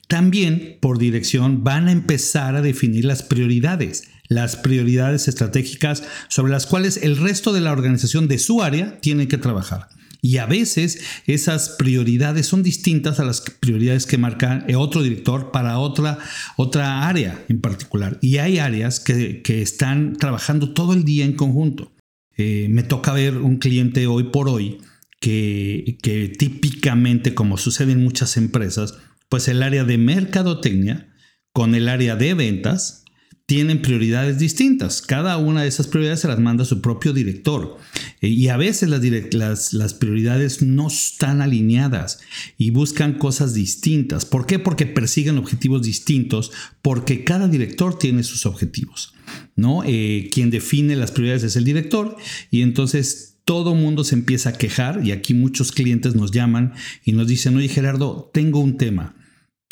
También 0.08 0.80
por 0.82 0.98
dirección 0.98 1.64
van 1.64 1.88
a 1.88 1.92
empezar 1.92 2.56
a 2.56 2.64
definir 2.64 3.06
las 3.06 3.22
prioridades, 3.22 4.06
las 4.30 4.56
prioridades 4.56 5.28
estratégicas 5.28 6.02
sobre 6.30 6.52
las 6.52 6.66
cuales 6.66 6.98
el 6.98 7.18
resto 7.18 7.54
de 7.54 7.62
la 7.62 7.72
organización 7.72 8.28
de 8.28 8.40
su 8.40 8.64
área 8.64 9.00
tiene 9.02 9.28
que 9.28 9.38
trabajar. 9.38 9.88
Y 10.24 10.40
a 10.40 10.48
veces 10.48 11.04
esas 11.28 11.70
prioridades 11.70 12.48
son 12.48 12.64
distintas 12.64 13.20
a 13.20 13.26
las 13.26 13.42
prioridades 13.42 14.08
que 14.08 14.18
marca 14.18 14.66
otro 14.76 15.04
director 15.04 15.52
para 15.52 15.78
otra, 15.78 16.18
otra 16.58 17.08
área 17.08 17.46
en 17.50 17.62
particular. 17.62 18.18
Y 18.20 18.38
hay 18.40 18.58
áreas 18.58 19.00
que, 19.00 19.44
están 19.46 20.16
trabajando 20.16 20.74
todo 20.74 20.94
el 20.94 21.04
día 21.04 21.24
en 21.24 21.34
conjunto. 21.34 21.94
Eh, 22.38 22.68
me 22.70 22.84
toca 22.84 23.14
ver 23.14 23.38
un 23.38 23.58
cliente 23.58 24.08
hoy 24.08 24.26
por 24.26 24.50
hoy 24.50 24.80
que, 25.20 25.98
que 26.02 26.30
típicamente, 26.30 27.34
como 27.34 27.58
sucede 27.58 27.92
en 27.92 28.04
muchas 28.04 28.38
empresas, 28.38 28.98
pues 29.30 29.48
el 29.48 29.64
área 29.64 29.84
de 29.84 29.98
mercadotecnia 29.98 31.14
con 31.52 31.76
el 31.76 31.88
área 31.88 32.16
de 32.16 32.34
ventas 32.34 33.04
tienen 33.46 33.82
prioridades 33.82 34.40
distintas. 34.40 35.02
Cada 35.02 35.38
una 35.38 35.64
de 35.64 35.68
esas 35.68 35.88
prioridades 35.88 36.22
se 36.22 36.28
las 36.28 36.40
manda 36.40 36.66
su 36.66 36.82
propio 36.82 37.14
director. 37.14 37.78
Eh, 38.22 38.30
y 38.30 38.48
a 38.48 38.58
veces 38.58 38.90
las, 38.90 39.74
las, 39.74 39.94
prioridades 39.94 40.62
no 40.62 40.88
están 40.88 41.42
alineadas 41.42 42.20
y 42.58 42.70
buscan 42.70 43.14
cosas 43.14 43.54
distintas. 43.54 44.26
¿Por 44.26 44.46
qué? 44.46 44.60
Porque 44.60 44.86
persiguen 44.86 45.38
objetivos 45.38 45.84
distintos, 45.84 46.52
porque 46.82 47.24
cada 47.24 47.48
director 47.48 48.00
tiene 48.00 48.24
sus 48.24 48.46
objetivos. 48.46 49.14
¿No? 49.56 49.84
Eh, 49.86 50.30
quien 50.32 50.50
define 50.50 50.96
las 50.96 51.12
prioridades 51.12 51.44
es 51.44 51.56
el 51.56 51.64
director 51.64 52.18
y 52.52 52.62
entonces 52.62 53.38
todo 53.46 53.76
mundo 53.76 54.04
se 54.04 54.16
empieza 54.16 54.50
a 54.50 54.54
quejar 54.54 55.02
y 55.06 55.12
aquí 55.12 55.34
muchos 55.34 55.72
clientes 55.72 56.16
nos 56.16 56.32
llaman 56.32 56.74
y 57.04 57.12
nos 57.12 57.28
dicen, 57.28 57.58
oye 57.58 57.68
Gerardo, 57.68 58.30
tengo 58.34 58.60
un 58.60 58.78
tema 58.78 59.16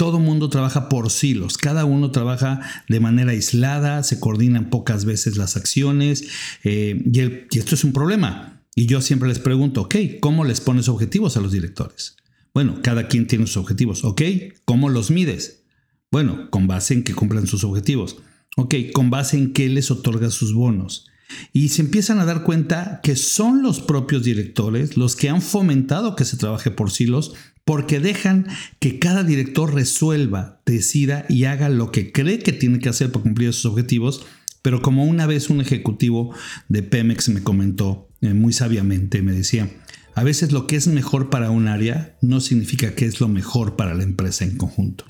todo 0.01 0.17
mundo 0.17 0.49
trabaja 0.49 0.89
por 0.89 1.11
silos, 1.11 1.59
cada 1.59 1.85
uno 1.85 2.09
trabaja 2.09 2.59
de 2.89 2.99
manera 2.99 3.33
aislada, 3.33 4.01
se 4.01 4.19
coordinan 4.19 4.71
pocas 4.71 5.05
veces 5.05 5.37
las 5.37 5.55
acciones 5.55 6.23
eh, 6.63 6.99
y, 7.05 7.21
y 7.21 7.59
esto 7.59 7.75
es 7.75 7.83
un 7.83 7.93
problema. 7.93 8.63
Y 8.73 8.87
yo 8.87 8.99
siempre 8.99 9.29
les 9.29 9.37
pregunto, 9.37 9.81
ok, 9.81 9.95
¿cómo 10.19 10.43
les 10.43 10.59
pones 10.59 10.89
objetivos 10.89 11.37
a 11.37 11.41
los 11.41 11.51
directores? 11.51 12.15
Bueno, 12.51 12.79
cada 12.81 13.07
quien 13.07 13.27
tiene 13.27 13.45
sus 13.45 13.57
objetivos, 13.57 14.03
ok, 14.03 14.23
¿cómo 14.65 14.89
los 14.89 15.11
mides? 15.11 15.65
Bueno, 16.09 16.49
con 16.49 16.65
base 16.65 16.95
en 16.95 17.03
que 17.03 17.13
cumplan 17.13 17.45
sus 17.45 17.63
objetivos. 17.63 18.17
Ok, 18.57 18.75
con 18.93 19.09
base 19.09 19.37
en 19.37 19.53
qué 19.53 19.69
les 19.69 19.91
otorga 19.91 20.29
sus 20.29 20.53
bonos. 20.53 21.07
Y 21.53 21.69
se 21.69 21.81
empiezan 21.81 22.19
a 22.19 22.25
dar 22.25 22.43
cuenta 22.43 22.99
que 23.03 23.15
son 23.15 23.61
los 23.61 23.79
propios 23.79 24.23
directores 24.23 24.97
los 24.97 25.15
que 25.15 25.29
han 25.29 25.41
fomentado 25.41 26.15
que 26.15 26.25
se 26.25 26.35
trabaje 26.35 26.71
por 26.71 26.91
silos 26.91 27.33
porque 27.63 27.99
dejan 27.99 28.47
que 28.79 28.99
cada 28.99 29.23
director 29.23 29.73
resuelva, 29.73 30.61
decida 30.65 31.25
y 31.29 31.45
haga 31.45 31.69
lo 31.69 31.91
que 31.91 32.11
cree 32.11 32.39
que 32.39 32.51
tiene 32.51 32.79
que 32.79 32.89
hacer 32.89 33.11
para 33.11 33.23
cumplir 33.23 33.49
esos 33.49 33.65
objetivos, 33.65 34.25
pero 34.61 34.81
como 34.81 35.05
una 35.05 35.25
vez 35.27 35.49
un 35.49 35.61
ejecutivo 35.61 36.35
de 36.69 36.83
Pemex 36.83 37.29
me 37.29 37.43
comentó 37.43 38.09
eh, 38.21 38.33
muy 38.33 38.51
sabiamente, 38.51 39.21
me 39.21 39.31
decía, 39.31 39.69
a 40.15 40.23
veces 40.23 40.51
lo 40.51 40.67
que 40.67 40.75
es 40.75 40.87
mejor 40.87 41.29
para 41.29 41.51
un 41.51 41.67
área 41.67 42.17
no 42.21 42.41
significa 42.41 42.93
que 42.95 43.05
es 43.05 43.19
lo 43.21 43.27
mejor 43.27 43.75
para 43.75 43.93
la 43.93 44.03
empresa 44.03 44.43
en 44.43 44.57
conjunto. 44.57 45.05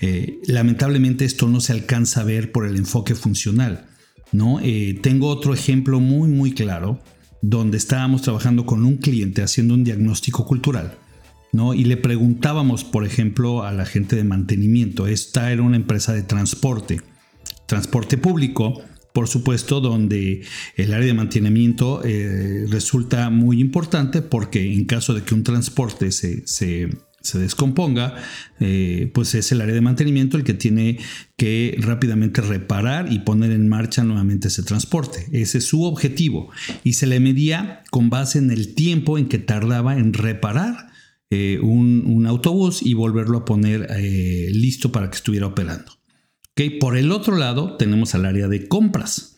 Eh, 0.00 0.38
lamentablemente 0.46 1.24
esto 1.24 1.48
no 1.48 1.60
se 1.60 1.72
alcanza 1.72 2.20
a 2.20 2.24
ver 2.24 2.52
por 2.52 2.66
el 2.66 2.76
enfoque 2.76 3.14
funcional. 3.14 3.86
¿no? 4.32 4.60
Eh, 4.60 4.98
tengo 5.02 5.28
otro 5.28 5.52
ejemplo 5.52 6.00
muy 6.00 6.28
muy 6.28 6.52
claro 6.52 7.00
donde 7.42 7.76
estábamos 7.76 8.22
trabajando 8.22 8.64
con 8.64 8.84
un 8.84 8.96
cliente 8.96 9.42
haciendo 9.42 9.74
un 9.74 9.84
diagnóstico 9.84 10.46
cultural 10.46 10.96
¿no? 11.52 11.74
Y 11.74 11.84
le 11.84 11.98
preguntábamos, 11.98 12.82
por 12.82 13.04
ejemplo, 13.04 13.62
a 13.62 13.72
la 13.72 13.84
gente 13.84 14.16
de 14.16 14.24
mantenimiento. 14.24 15.06
Esta 15.06 15.52
era 15.52 15.62
una 15.62 15.76
empresa 15.76 16.14
de 16.14 16.22
transporte, 16.22 17.02
transporte 17.66 18.16
público, 18.16 18.82
por 19.12 19.28
supuesto, 19.28 19.80
donde 19.80 20.42
el 20.76 20.94
área 20.94 21.06
de 21.06 21.14
mantenimiento 21.14 22.02
eh, 22.04 22.66
resulta 22.70 23.28
muy 23.28 23.60
importante 23.60 24.22
porque 24.22 24.72
en 24.72 24.86
caso 24.86 25.12
de 25.12 25.22
que 25.22 25.34
un 25.34 25.42
transporte 25.42 26.10
se, 26.10 26.88
descomponga, 27.38 28.14
eh, 28.60 29.10
pues 29.14 29.34
es 29.34 29.52
el 29.52 29.60
área 29.60 29.74
de 29.74 29.80
mantenimiento 29.80 30.36
el 30.36 30.44
que 30.44 30.54
tiene 30.54 30.98
que 31.36 31.76
rápidamente 31.78 32.40
reparar 32.40 33.12
y 33.12 33.20
poner 33.20 33.52
en 33.52 33.68
marcha 33.68 34.04
nuevamente 34.04 34.48
ese 34.48 34.62
transporte. 34.62 35.26
Ese 35.32 35.58
es 35.58 35.64
su 35.64 35.84
objetivo 35.84 36.50
y 36.84 36.94
se 36.94 37.06
le 37.06 37.20
medía 37.20 37.82
con 37.90 38.10
base 38.10 38.38
en 38.38 38.50
el 38.50 38.74
tiempo 38.74 39.18
en 39.18 39.28
que 39.28 39.38
tardaba 39.38 39.96
en 39.96 40.12
reparar 40.12 40.92
eh, 41.30 41.58
un, 41.62 42.26
autobús 42.26 42.82
y 42.82 42.94
volverlo 42.94 43.38
a 43.38 43.44
poner 43.44 43.86
eh, 43.90 44.50
listo 44.52 44.92
para 44.92 45.10
que 45.10 45.16
estuviera 45.16 45.46
operando. 45.46 45.92
¿Okay? 46.52 46.78
Por 46.78 46.96
el 46.96 47.10
otro 47.10 47.36
lado 47.36 47.76
tenemos 47.76 48.14
al 48.14 48.26
área 48.26 48.48
de 48.48 48.68
compras. 48.68 49.36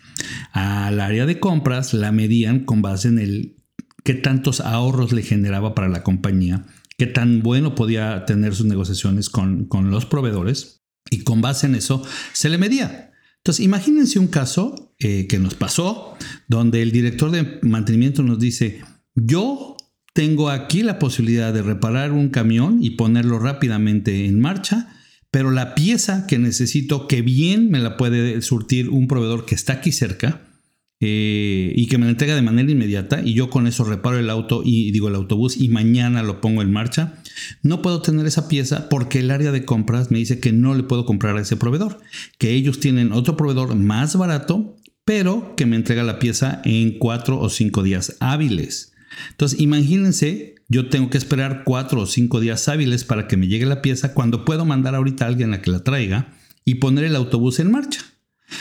Al 0.53 1.01
área 1.01 1.27
de 1.27 1.39
compras 1.41 1.95
la 1.95 2.13
medían 2.13 2.61
con 2.61 2.83
base 2.83 3.09
en 3.09 3.19
el 3.19 3.57
qué 4.05 4.15
tantos 4.15 4.61
ahorros 4.61 5.13
le 5.13 5.23
generaba 5.23 5.75
para 5.75 5.89
la 5.89 6.03
compañía, 6.03 6.65
qué 6.99 7.07
tan 7.07 7.43
bueno 7.43 7.75
podía 7.75 8.25
tener 8.25 8.55
sus 8.55 8.67
negociaciones 8.67 9.29
con, 9.29 9.69
los 9.91 10.07
proveedores 10.07 10.83
y 11.11 11.23
con 11.23 11.41
base 11.41 11.67
en 11.67 11.75
eso 11.75 12.03
se 12.33 12.49
le 12.49 12.59
medía. 12.59 13.13
Entonces, 13.39 13.65
imagínense 13.65 14.19
un 14.19 14.29
caso 14.29 14.95
eh, 14.99 15.27
que 15.27 15.39
nos 15.39 15.55
pasó 15.55 16.17
donde 16.49 16.83
el 16.83 16.93
director 16.93 17.31
de 17.31 17.59
mantenimiento 17.63 18.23
nos 18.23 18.39
dice, 18.39 18.81
yo 19.15 19.77
tengo 20.15 20.49
aquí 20.49 20.83
la 20.83 20.99
posibilidad 20.99 21.53
de 21.53 21.63
reparar 21.63 22.13
un 22.13 22.31
camión 22.31 22.83
y 22.83 22.91
ponerlo 22.91 23.39
rápidamente 23.39 24.27
en 24.27 24.41
marcha, 24.41 24.97
pero 25.31 25.51
la 25.51 25.75
pieza 25.75 26.27
que 26.27 26.39
necesito 26.39 27.09
que 27.09 27.21
bien 27.21 27.71
me 27.71 27.81
la 27.81 27.97
puede 27.97 28.41
surtir 28.41 28.89
un 28.89 29.09
proveedor 29.09 29.45
que 29.45 29.57
está 29.57 29.75
aquí 29.75 29.93
cerca 29.93 30.54
eh, 31.01 31.73
y 31.75 31.87
que 31.87 31.99
me 31.99 32.05
la 32.05 32.13
entrega 32.13 32.35
de 32.35 32.43
manera 32.43 32.71
inmediata 32.71 33.21
y 33.23 33.35
yo 33.35 33.51
con 33.51 33.67
eso 33.67 33.85
reparo 33.85 34.19
el 34.19 34.31
auto 34.31 34.63
y 34.65 34.91
digo 34.93 35.09
el 35.09 35.17
autobús 35.17 35.57
y 35.61 35.69
mañana 35.69 36.23
lo 36.23 36.41
pongo 36.41 36.63
en 36.63 36.73
marcha, 36.73 37.15
no 37.63 37.83
puedo 37.83 38.01
tener 38.01 38.27
esa 38.27 38.49
pieza 38.49 38.89
porque 38.89 39.19
el 39.19 39.31
área 39.31 39.53
de 39.53 39.65
compras 39.65 40.11
me 40.11 40.19
dice 40.19 40.41
que 40.41 40.53
no 40.53 40.75
le 40.75 40.85
puedo 40.85 41.05
comprar 41.05 41.37
a 41.37 41.41
ese 41.41 41.57
proveedor, 41.57 42.01
que 42.39 42.53
ellos 42.53 42.81
tienen 42.81 43.13
otro 43.13 43.37
proveedor 43.37 43.75
más 43.75 44.17
barato, 44.17 44.77
pero 45.05 45.55
que 45.57 45.67
me 45.67 45.77
entrega 45.77 46.03
la 46.03 46.19
pieza 46.19 46.63
en 46.65 46.99
cuatro 46.99 47.39
o 47.39 47.51
cinco 47.51 47.83
días 47.83 48.17
hábiles. 48.21 48.93
Entonces, 49.31 49.61
imagínense, 49.61 50.55
yo 50.69 50.89
tengo 50.89 51.11
que 51.11 51.19
esperar 51.19 51.63
cuatro 51.65 52.01
o 52.01 52.07
cinco 52.07 52.41
días 52.41 52.69
hábiles 52.69 53.05
para 53.05 53.29
que 53.29 53.37
me 53.37 53.49
llegue 53.49 53.67
la 53.67 53.83
pieza 53.83 54.15
cuando 54.15 54.45
puedo 54.45 54.65
mandar 54.65 54.95
ahorita 54.95 55.25
a 55.25 55.29
alguien 55.29 55.53
a 55.53 55.61
que 55.61 55.71
la 55.71 55.85
traiga 55.85 56.33
y 56.65 56.77
poner 56.77 57.05
el 57.05 57.17
autobús 57.17 57.61
en 57.61 57.71
marcha. 57.71 58.01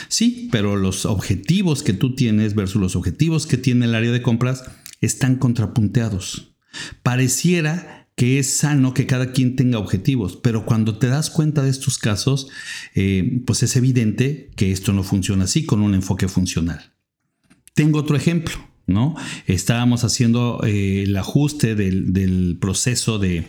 Sí, 0.08 0.48
pero 0.50 0.76
los 0.76 1.06
objetivos 1.06 1.82
que 1.82 1.92
tú 1.92 2.14
tienes 2.14 2.54
versus 2.54 2.80
los 2.80 2.96
objetivos 2.96 3.46
que 3.46 3.56
tiene 3.56 3.86
el 3.86 3.94
área 3.94 4.12
de 4.12 4.22
compras 4.22 4.64
están 5.00 5.36
contrapunteados. 5.36 6.54
Pareciera 7.02 8.08
que 8.16 8.38
es 8.38 8.50
sano 8.50 8.94
que 8.94 9.06
cada 9.06 9.32
quien 9.32 9.56
tenga 9.56 9.78
objetivos, 9.78 10.36
pero 10.36 10.64
cuando 10.64 10.98
te 10.98 11.08
das 11.08 11.30
cuenta 11.30 11.62
de 11.62 11.70
estos 11.70 11.98
casos, 11.98 12.48
eh, 12.94 13.42
pues 13.44 13.62
es 13.62 13.74
evidente 13.76 14.50
que 14.56 14.70
esto 14.70 14.92
no 14.92 15.02
funciona 15.02 15.44
así 15.44 15.64
con 15.64 15.82
un 15.82 15.94
enfoque 15.94 16.28
funcional. 16.28 16.92
Tengo 17.74 17.98
otro 17.98 18.16
ejemplo. 18.16 18.56
¿no? 18.86 19.14
Estábamos 19.46 20.04
haciendo 20.04 20.60
eh, 20.64 21.04
el 21.04 21.16
ajuste 21.16 21.74
del, 21.74 22.58
proceso 22.60 23.18
de, 23.18 23.44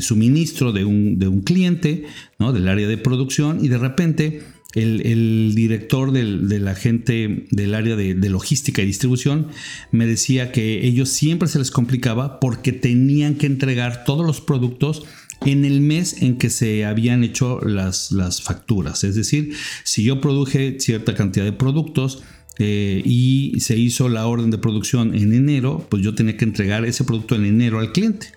suministro 0.00 0.72
de 0.72 0.84
un, 0.84 1.42
cliente, 1.44 2.06
¿no? 2.38 2.52
Del 2.52 2.68
área 2.68 2.88
de 2.88 2.98
producción 2.98 3.64
y 3.64 3.68
de 3.68 3.78
repente 3.78 4.42
el, 4.74 5.52
director 5.54 6.12
del, 6.12 6.48
de 6.48 6.60
la 6.60 6.74
gente 6.74 7.46
del 7.50 7.74
área 7.74 7.96
de, 7.96 8.14
logística 8.30 8.82
y 8.82 8.86
distribución 8.86 9.48
me 9.90 10.06
decía 10.06 10.52
que 10.52 10.86
ellos 10.86 11.08
siempre 11.08 11.48
se 11.48 11.58
les 11.58 11.70
complicaba 11.70 12.38
porque 12.40 12.72
tenían 12.72 13.34
que 13.34 13.46
entregar 13.46 14.04
todos 14.04 14.24
los 14.24 14.40
productos 14.40 15.02
en 15.44 15.64
el 15.64 15.80
mes 15.80 16.22
en 16.22 16.36
que 16.36 16.50
se 16.50 16.84
habían 16.84 17.24
hecho 17.24 17.60
las, 17.60 18.12
las 18.12 18.42
facturas. 18.42 19.04
Es 19.04 19.14
decir, 19.14 19.54
si 19.84 20.04
yo 20.04 20.20
produje 20.20 20.78
cierta 20.78 21.14
cantidad 21.14 21.44
de 21.44 21.52
productos, 21.52 22.22
eh, 22.62 23.00
y 23.06 23.58
se 23.60 23.78
hizo 23.78 24.10
la 24.10 24.26
orden 24.26 24.50
de 24.50 24.58
producción 24.58 25.14
en 25.14 25.32
enero, 25.32 25.86
pues 25.88 26.02
yo 26.02 26.14
tenía 26.14 26.36
que 26.36 26.44
entregar 26.44 26.84
ese 26.84 27.04
producto 27.04 27.34
en 27.34 27.46
enero 27.46 27.78
al 27.78 27.92
cliente. 27.92 28.34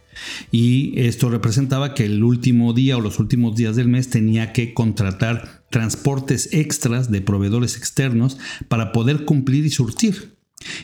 Y 0.50 0.94
esto 0.98 1.30
representaba 1.30 1.94
que 1.94 2.06
el 2.06 2.24
último 2.24 2.72
día 2.72 2.96
o 2.96 3.02
los 3.02 3.20
últimos 3.20 3.56
días 3.58 3.75
del 3.75 3.90
mes 3.90 4.10
tenía 4.10 4.54
que 4.54 4.74
contratar 4.74 5.62
transportes 5.74 6.50
extras 6.51 7.10
de 7.10 7.20
proveedores 7.20 7.77
externos 7.77 8.38
para 8.68 8.92
poder 8.92 9.25
cumplir 9.25 9.65
y 9.65 9.72
surtir. 9.72 10.38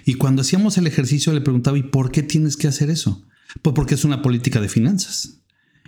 Y 0.04 0.16
cuando 0.16 0.42
hacíamos 0.42 0.80
el 0.80 0.88
ejercicio 0.88 1.32
le 1.32 1.42
preguntaba, 1.42 1.78
¿y 1.78 1.84
por 1.84 2.12
qué 2.12 2.24
tienes 2.24 2.58
que 2.58 2.68
hacer 2.68 2.90
eso? 2.90 3.24
Pues 3.62 3.76
porque 3.76 3.94
es 3.94 4.04
una 4.04 4.24
política 4.24 4.60
de 4.60 4.68
finanzas. 4.68 5.42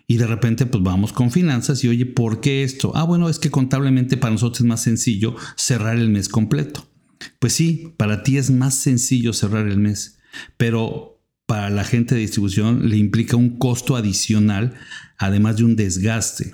Y 0.05 0.17
de 0.17 0.27
repente 0.27 0.67
pues 0.67 0.83
vamos 0.83 1.13
con 1.13 1.31
finanzas 1.31 1.83
y 1.83 1.87
oye, 1.87 2.05
¿por 2.05 2.41
qué 2.41 2.63
esto? 2.63 2.91
Ah, 2.95 3.03
bueno, 3.03 3.27
es 3.27 3.39
que 3.39 3.49
contablemente 3.49 4.17
para 4.17 4.33
nosotros 4.33 4.61
es 4.61 4.67
más 4.67 4.83
sencillo 4.83 5.35
cerrar 5.55 5.97
el 5.97 6.09
mes 6.09 6.29
completo. 6.29 6.87
Pues 7.39 7.53
sí, 7.53 7.93
para 7.97 8.21
ti 8.21 8.37
es 8.37 8.51
más 8.51 8.75
sencillo 8.75 9.33
cerrar 9.33 9.67
el 9.67 9.79
mes, 9.79 10.19
pero 10.57 11.19
para 11.47 11.71
la 11.71 11.85
gente 11.85 12.13
de 12.13 12.21
distribución 12.21 12.87
le 12.87 12.97
implica 12.97 13.35
un 13.35 13.57
costo 13.57 13.95
adicional, 13.95 14.75
además 15.17 15.57
de 15.57 15.63
un 15.63 15.75
desgaste. 15.75 16.51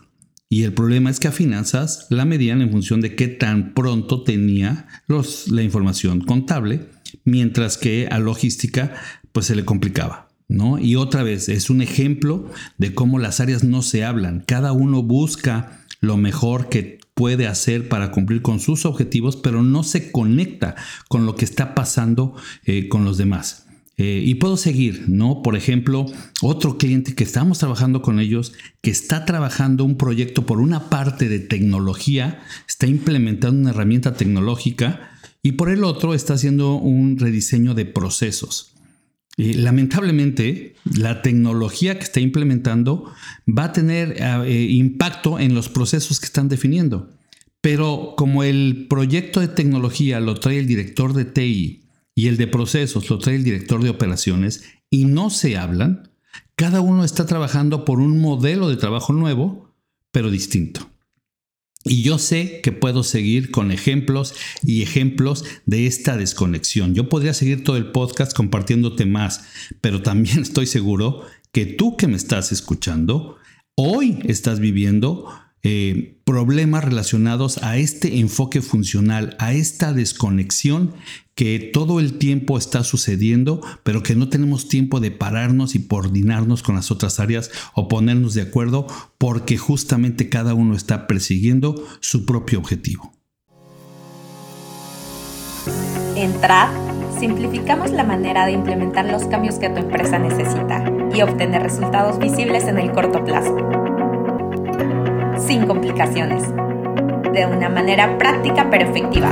Y 0.50 0.64
el 0.64 0.74
problema 0.74 1.10
es 1.10 1.20
que 1.20 1.28
a 1.28 1.34
finanzas 1.34 2.08
la 2.10 2.26
medían 2.26 2.62
en 2.62 2.72
función 2.72 3.02
de 3.02 3.16
qué 3.16 3.28
tan 3.28 3.74
pronto 3.74 4.24
tenía 4.24 4.88
los, 5.08 5.50
la 5.50 5.62
información 5.62 6.22
contable, 6.22 6.88
mientras 7.26 7.78
que 7.78 8.08
a 8.10 8.20
logística 8.20 8.94
pues 9.34 9.48
se 9.48 9.56
le 9.56 9.66
complicaba. 9.66 10.30
¿no? 10.48 10.80
Y 10.80 10.96
otra 10.96 11.24
vez 11.24 11.50
es 11.50 11.70
un 11.70 11.82
ejemplo 11.82 12.50
de 12.78 12.94
cómo 12.94 13.20
las 13.20 13.40
áreas 13.40 13.64
no 13.64 13.82
se 13.82 14.06
hablan. 14.06 14.44
Cada 14.48 14.72
uno 14.72 15.04
busca 15.04 15.82
lo 16.00 16.16
mejor 16.16 16.70
que 16.70 17.00
puede 17.14 17.48
hacer 17.48 17.90
para 17.90 18.12
cumplir 18.12 18.42
con 18.42 18.60
sus 18.60 18.86
objetivos, 18.86 19.36
pero 19.36 19.64
no 19.64 19.84
se 19.84 20.12
conecta 20.12 20.76
con 21.10 21.26
lo 21.26 21.36
que 21.36 21.46
está 21.46 21.76
pasando 21.76 22.36
eh, 22.66 22.88
con 22.88 23.04
los 23.04 23.18
demás. 23.18 23.67
Eh, 24.00 24.22
y 24.24 24.36
puedo 24.36 24.58
seguir, 24.58 25.06
¿no? 25.08 25.42
Por 25.42 25.56
ejemplo, 25.56 26.06
otro 26.44 26.78
cliente 26.78 27.16
que 27.16 27.24
estamos 27.24 27.58
trabajando 27.58 28.04
con 28.04 28.20
ellos, 28.20 28.54
que 28.82 28.92
está 28.92 29.26
trabajando 29.26 29.84
un 29.84 29.98
proyecto 29.98 30.46
por 30.46 30.60
una 30.60 30.92
parte 30.92 31.28
de 31.28 31.40
tecnología, 31.40 32.44
está 32.68 32.86
implementando 32.86 33.60
una 33.60 33.72
herramienta 33.72 34.14
tecnológica 34.14 35.10
y 35.42 35.54
por 35.54 35.72
el 35.72 35.84
otro 35.84 36.14
está 36.14 36.36
haciendo 36.36 36.76
un 36.76 37.18
rediseño 37.18 37.74
de 37.74 37.86
procesos. 37.86 38.74
lamentablemente, 39.38 40.76
la 40.84 41.22
tecnología 41.22 41.98
que 41.98 42.04
está 42.04 42.20
implementando 42.20 43.12
va 43.48 43.66
a 43.66 43.72
tener 43.72 44.16
eh, 44.20 44.68
impacto 44.70 45.40
en 45.40 45.54
los 45.54 45.70
procesos 45.70 46.20
que 46.20 46.26
están 46.26 46.50
definiendo. 46.50 47.10
Pero 47.62 48.14
como 48.18 48.44
el 48.44 48.88
proyecto 48.90 49.40
de 49.40 49.48
tecnología 49.48 50.20
lo 50.20 50.36
trae 50.36 50.60
el 50.60 50.68
director 50.68 51.14
de 51.14 51.26
TI 51.26 51.87
y 52.18 52.30
el 52.30 52.38
de 52.38 52.48
procesos 52.48 53.12
lo 53.12 53.20
trae 53.20 53.36
el 53.36 53.44
director 53.44 53.84
de 53.84 53.92
operaciones 53.92 54.64
y 54.90 55.06
no 55.06 55.30
se 55.30 55.56
hablan, 55.56 56.10
cada 56.56 56.82
uno 56.82 57.04
está 57.04 57.28
trabajando 57.28 57.86
por 57.86 58.00
un 58.00 58.20
modelo 58.20 58.70
de 58.70 58.76
trabajo 58.76 59.14
nuevo, 59.14 59.76
pero 60.12 60.32
distinto. 60.32 60.90
Y 61.84 62.02
yo 62.02 62.18
sé 62.18 62.62
que 62.64 62.72
puedo 62.72 63.04
seguir 63.04 63.52
con 63.52 63.72
ejemplos 63.72 64.34
y 64.64 64.82
ejemplos 64.82 65.46
de 65.68 65.86
esta 65.86 66.18
desconexión. 66.18 66.96
Yo 66.96 67.08
podría 67.08 67.36
seguir 67.36 67.64
todo 67.64 67.78
el 67.78 67.92
podcast 67.92 68.36
compartiéndote 68.36 69.06
más, 69.06 69.44
pero 69.80 70.02
también 70.02 70.40
estoy 70.42 70.66
seguro 70.66 71.22
que 71.52 71.68
tú 71.68 71.98
que 71.98 72.08
me 72.08 72.18
estás 72.18 72.52
escuchando, 72.52 73.38
hoy 73.76 74.18
estás 74.24 74.60
viviendo 74.60 75.28
eh, 75.70 76.16
problemas 76.24 76.82
relacionados 76.82 77.58
a 77.62 77.76
este 77.76 78.20
enfoque 78.20 78.62
funcional, 78.62 79.36
a 79.38 79.52
esta 79.52 79.92
desconexión 79.92 80.94
que 81.36 81.60
todo 81.60 82.00
el 82.00 82.18
tiempo 82.20 82.58
está 82.58 82.86
sucediendo, 82.86 83.60
pero 83.84 84.02
que 84.02 84.16
no 84.16 84.30
tenemos 84.30 84.70
tiempo 84.70 85.02
de 85.02 85.12
pararnos 85.12 85.76
y 85.76 85.86
coordinarnos 85.86 86.64
con 86.64 86.76
las 86.76 86.90
otras 86.90 87.20
áreas 87.20 87.52
o 87.74 87.90
ponernos 87.90 88.34
de 88.34 88.44
acuerdo 88.44 88.88
porque 89.18 89.58
justamente 89.58 90.30
cada 90.30 90.54
uno 90.54 90.74
está 90.74 91.06
persiguiendo 91.06 91.86
su 92.00 92.26
propio 92.26 92.60
objetivo. 92.60 93.12
En 96.16 96.32
TRAD, 96.40 96.70
simplificamos 97.20 97.92
la 97.92 98.06
manera 98.06 98.46
de 98.46 98.54
implementar 98.54 99.04
los 99.04 99.26
cambios 99.26 99.56
que 99.56 99.70
tu 99.70 99.80
empresa 99.80 100.18
necesita 100.18 100.90
y 101.14 101.22
obtener 101.24 101.62
resultados 101.62 102.20
visibles 102.20 102.64
en 102.64 102.78
el 102.78 102.94
corto 102.94 103.22
plazo. 103.26 103.97
Sin 105.38 105.66
complicaciones. 105.66 106.44
De 107.34 107.46
una 107.46 107.70
manera 107.70 108.18
práctica 108.18 108.68
pero 108.70 108.90
efectiva 108.90 109.30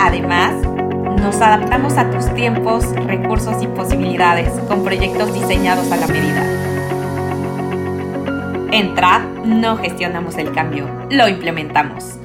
Además, 0.00 0.54
nos 1.20 1.40
adaptamos 1.40 1.98
a 1.98 2.08
tus 2.10 2.32
tiempos, 2.34 2.84
recursos 3.06 3.62
y 3.62 3.66
posibilidades 3.66 4.48
con 4.68 4.84
proyectos 4.84 5.34
diseñados 5.34 5.90
a 5.90 5.96
la 5.96 6.06
medida. 6.06 6.42
En 8.72 8.94
TRAD 8.94 9.22
no 9.44 9.76
gestionamos 9.76 10.38
el 10.38 10.52
cambio, 10.52 10.88
lo 11.10 11.28
implementamos. 11.28 12.17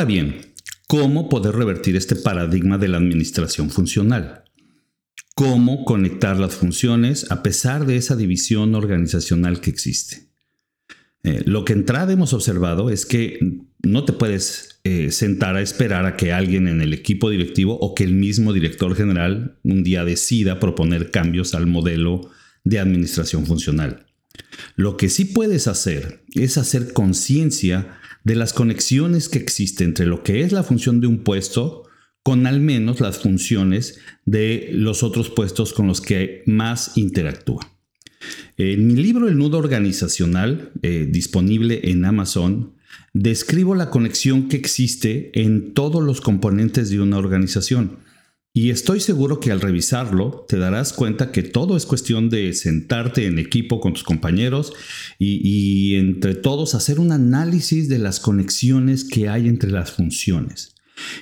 Ahora 0.00 0.08
bien, 0.08 0.54
cómo 0.86 1.28
poder 1.28 1.54
revertir 1.54 1.94
este 1.94 2.16
paradigma 2.16 2.78
de 2.78 2.88
la 2.88 2.96
administración 2.96 3.68
funcional. 3.68 4.44
Cómo 5.34 5.84
conectar 5.84 6.38
las 6.38 6.54
funciones 6.54 7.30
a 7.30 7.42
pesar 7.42 7.84
de 7.84 7.96
esa 7.96 8.16
división 8.16 8.74
organizacional 8.74 9.60
que 9.60 9.68
existe. 9.68 10.30
Eh, 11.22 11.42
lo 11.44 11.66
que 11.66 11.74
entrada 11.74 12.14
hemos 12.14 12.32
observado 12.32 12.88
es 12.88 13.04
que 13.04 13.40
no 13.82 14.06
te 14.06 14.14
puedes 14.14 14.80
eh, 14.84 15.10
sentar 15.10 15.56
a 15.56 15.60
esperar 15.60 16.06
a 16.06 16.16
que 16.16 16.32
alguien 16.32 16.66
en 16.66 16.80
el 16.80 16.94
equipo 16.94 17.28
directivo 17.28 17.76
o 17.78 17.94
que 17.94 18.04
el 18.04 18.14
mismo 18.14 18.54
director 18.54 18.96
general 18.96 19.58
un 19.64 19.82
día 19.82 20.06
decida 20.06 20.60
proponer 20.60 21.10
cambios 21.10 21.54
al 21.54 21.66
modelo 21.66 22.30
de 22.64 22.78
administración 22.78 23.44
funcional. 23.44 24.06
Lo 24.76 24.96
que 24.96 25.10
sí 25.10 25.26
puedes 25.26 25.66
hacer 25.66 26.24
es 26.34 26.56
hacer 26.56 26.94
conciencia 26.94 27.99
de 28.24 28.36
las 28.36 28.52
conexiones 28.52 29.28
que 29.28 29.38
existen 29.38 29.88
entre 29.88 30.06
lo 30.06 30.22
que 30.22 30.42
es 30.42 30.52
la 30.52 30.62
función 30.62 31.00
de 31.00 31.06
un 31.06 31.24
puesto 31.24 31.84
con 32.22 32.46
al 32.46 32.60
menos 32.60 33.00
las 33.00 33.18
funciones 33.18 33.98
de 34.26 34.70
los 34.72 35.02
otros 35.02 35.30
puestos 35.30 35.72
con 35.72 35.86
los 35.86 36.00
que 36.00 36.42
más 36.46 36.96
interactúa. 36.96 37.66
En 38.58 38.86
mi 38.86 38.94
libro 38.94 39.28
El 39.28 39.38
nudo 39.38 39.56
organizacional, 39.56 40.72
eh, 40.82 41.08
disponible 41.10 41.80
en 41.84 42.04
Amazon, 42.04 42.74
describo 43.14 43.74
la 43.74 43.88
conexión 43.88 44.48
que 44.48 44.56
existe 44.56 45.30
en 45.40 45.72
todos 45.72 46.02
los 46.02 46.20
componentes 46.20 46.90
de 46.90 47.00
una 47.00 47.16
organización 47.16 48.00
y 48.52 48.70
estoy 48.70 48.98
seguro 48.98 49.38
que 49.38 49.52
al 49.52 49.60
revisarlo 49.60 50.44
te 50.48 50.58
darás 50.58 50.92
cuenta 50.92 51.30
que 51.30 51.44
todo 51.44 51.76
es 51.76 51.86
cuestión 51.86 52.30
de 52.30 52.52
sentarte 52.52 53.26
en 53.26 53.38
equipo 53.38 53.80
con 53.80 53.92
tus 53.92 54.02
compañeros 54.02 54.72
y, 55.20 55.94
entre 55.94 56.34
todos 56.34 56.74
hacer 56.74 56.98
un 56.98 57.12
análisis 57.12 57.88
de 57.88 57.98
las 57.98 58.18
conexiones 58.18 59.04
que 59.04 59.28
hay 59.28 59.46
entre 59.46 59.70
las 59.70 59.92
funciones. 59.92 60.74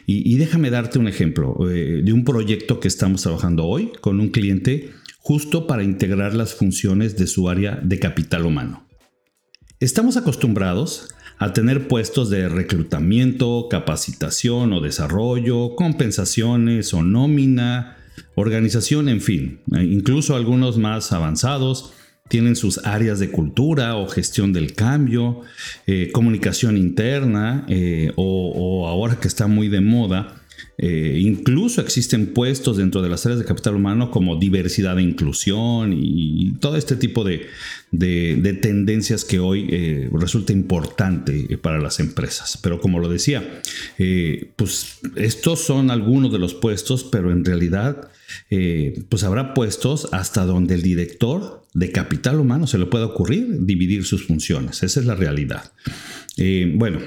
Y, 0.06 0.36
déjame 0.36 0.70
darte 0.70 0.98
un 0.98 1.06
ejemplo 1.06 1.70
eh, 1.70 2.00
de 2.02 2.12
un 2.14 2.24
proyecto 2.24 2.80
que 2.80 2.88
estamos 2.88 3.22
trabajando 3.22 3.66
hoy 3.66 3.92
con 4.00 4.20
un 4.20 4.30
cliente 4.30 4.92
justo 5.18 5.66
para 5.66 5.84
integrar 5.84 6.34
las 6.34 6.54
funciones 6.54 7.18
de 7.18 7.26
su 7.26 7.50
área 7.50 7.76
de 7.76 7.98
capital 7.98 8.46
humano. 8.46 8.88
Estamos 9.80 10.16
acostumbrados 10.16 11.10
a 11.38 11.52
tener 11.52 11.86
puestos 11.86 12.30
de 12.30 12.48
reclutamiento, 12.48 13.68
capacitación 13.70 14.72
o 14.72 14.80
desarrollo, 14.80 15.76
compensaciones 15.76 16.92
o 16.94 17.02
nómina, 17.02 17.96
organización, 18.34 19.08
en 19.08 19.20
fin, 19.20 19.60
e 19.72 19.84
incluso 19.84 20.34
algunos 20.34 20.78
más 20.78 21.12
avanzados. 21.12 21.92
Tienen 22.28 22.56
sus 22.56 22.84
áreas 22.84 23.20
de 23.20 23.30
cultura 23.30 23.96
o 23.96 24.06
gestión 24.06 24.52
del 24.52 24.74
cambio, 24.74 25.40
eh, 25.86 26.10
comunicación 26.12 26.76
interna 26.76 27.64
eh, 27.68 28.12
o, 28.16 28.86
ahora 28.86 29.18
que 29.18 29.28
está 29.28 29.46
muy 29.46 29.68
de 29.68 29.80
moda, 29.80 30.37
eh, 30.80 31.18
incluso 31.20 31.80
existen 31.80 32.28
puestos 32.32 32.76
dentro 32.76 33.02
de 33.02 33.08
las 33.08 33.26
áreas 33.26 33.40
de 33.40 33.44
capital 33.44 33.74
humano 33.74 34.12
como 34.12 34.36
diversidad 34.36 34.96
e 35.00 35.02
inclusión 35.02 35.92
y, 35.92 36.52
todo 36.60 36.76
este 36.76 36.94
tipo 36.94 37.24
de, 37.24 37.48
tendencias 38.62 39.24
que 39.24 39.40
hoy 39.40 39.66
eh, 39.70 40.08
resulta 40.12 40.52
importante 40.52 41.46
eh, 41.50 41.58
para 41.58 41.80
las 41.80 41.98
empresas. 41.98 42.58
Pero 42.62 42.80
como 42.80 43.00
lo 43.00 43.08
decía, 43.08 43.60
pues 44.54 45.00
estos 45.16 45.64
son 45.64 45.90
algunos 45.90 46.32
de 46.32 46.38
los 46.38 46.54
puestos, 46.54 47.02
pero 47.02 47.32
en 47.32 47.44
realidad 47.44 48.10
pues 49.08 49.24
habrá 49.24 49.54
puestos 49.54 50.08
hasta 50.12 50.44
donde 50.44 50.74
el 50.74 50.82
director 50.82 51.66
de 51.74 51.90
capital 51.90 52.38
humano 52.38 52.66
se 52.66 52.78
le 52.78 52.86
pueda 52.86 53.06
ocurrir 53.06 53.64
dividir 53.64 54.04
sus 54.04 54.26
funciones. 54.26 54.82
Esa 54.82 55.00
es 55.00 55.06
la 55.06 55.16
realidad. 55.16 55.72
bueno, 56.74 57.00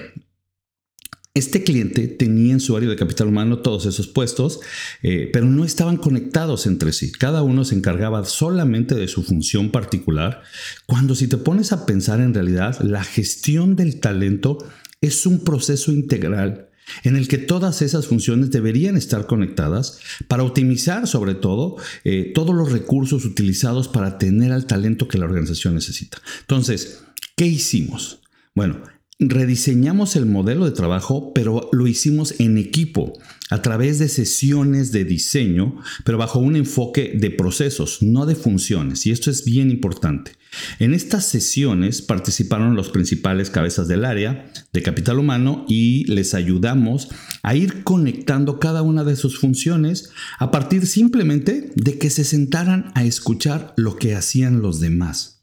este 1.33 1.63
cliente 1.63 2.07
tenía 2.07 2.53
en 2.53 2.59
su 2.59 2.75
área 2.75 2.89
de 2.89 2.97
capital 2.97 3.27
humano 3.27 3.59
todos 3.59 3.85
esos 3.85 4.07
puestos, 4.07 4.59
eh, 5.01 5.29
pero 5.31 5.45
no 5.45 5.63
estaban 5.63 5.95
conectados 5.95 6.65
entre 6.65 6.91
sí. 6.91 7.11
Cada 7.11 7.41
uno 7.41 7.63
se 7.63 7.75
encargaba 7.75 8.25
solamente 8.25 8.95
de 8.95 9.07
su 9.07 9.23
función 9.23 9.71
particular, 9.71 10.41
cuando 10.87 11.15
si 11.15 11.27
te 11.27 11.37
pones 11.37 11.71
a 11.71 11.85
pensar 11.85 12.19
en 12.19 12.33
realidad, 12.33 12.81
la 12.81 13.03
gestión 13.03 13.77
del 13.77 14.01
talento 14.01 14.57
es 14.99 15.25
un 15.25 15.43
proceso 15.43 15.93
integral 15.93 16.67
en 17.03 17.15
el 17.15 17.29
que 17.29 17.37
todas 17.37 17.81
esas 17.81 18.07
funciones 18.07 18.51
deberían 18.51 18.97
estar 18.97 19.25
conectadas 19.25 19.99
para 20.27 20.43
optimizar 20.43 21.07
sobre 21.07 21.35
todo 21.35 21.77
eh, 22.03 22.31
todos 22.35 22.53
los 22.53 22.71
recursos 22.71 23.23
utilizados 23.23 23.87
para 23.87 24.17
tener 24.17 24.51
al 24.51 24.65
talento 24.65 25.07
que 25.07 25.17
la 25.17 25.25
organización 25.25 25.75
necesita. 25.75 26.21
Entonces, 26.41 27.03
¿qué 27.37 27.45
hicimos? 27.45 28.19
Bueno, 28.53 28.81
rediseñamos 29.21 30.15
el 30.15 30.25
modelo 30.25 30.65
de 30.65 30.71
trabajo, 30.71 31.31
pero 31.33 31.69
lo 31.71 31.87
hicimos 31.87 32.33
en 32.39 32.57
equipo, 32.57 33.13
a 33.51 33.61
través 33.61 33.99
de 33.99 34.09
sesiones 34.09 34.91
de 34.91 35.05
diseño, 35.05 35.77
pero 36.03 36.17
bajo 36.17 36.39
un 36.39 36.55
enfoque 36.55 37.13
de 37.15 37.29
procesos, 37.29 38.01
no 38.01 38.25
de 38.25 38.35
funciones. 38.35 39.05
Y 39.05 39.11
esto 39.11 39.29
es 39.29 39.45
bien 39.45 39.69
importante. 39.69 40.31
En 40.79 40.93
estas 40.93 41.25
sesiones 41.25 42.01
participaron 42.01 42.75
los 42.75 42.89
principales 42.89 43.49
cabezas 43.49 43.87
del 43.87 44.05
área 44.05 44.51
de 44.73 44.81
capital 44.81 45.19
humano 45.19 45.65
y 45.67 46.05
les 46.05 46.33
ayudamos 46.33 47.09
a 47.43 47.55
ir 47.55 47.83
conectando 47.83 48.59
cada 48.59 48.81
una 48.81 49.03
de 49.03 49.15
sus 49.15 49.39
funciones 49.39 50.09
a 50.39 50.51
partir 50.51 50.87
simplemente 50.87 51.71
de 51.75 51.97
que 51.97 52.09
se 52.09 52.23
sentaran 52.23 52.91
a 52.95 53.05
escuchar 53.05 53.73
lo 53.77 53.95
que 53.95 54.15
hacían 54.15 54.61
los 54.61 54.79
demás. 54.79 55.40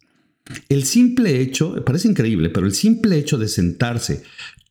El 0.69 0.85
simple 0.85 1.41
hecho, 1.41 1.85
parece 1.85 2.09
increíble, 2.09 2.51
pero 2.51 2.67
el 2.67 2.75
simple 2.75 3.19
hecho 3.19 3.39
de 3.39 3.49
sentarse 3.49 4.23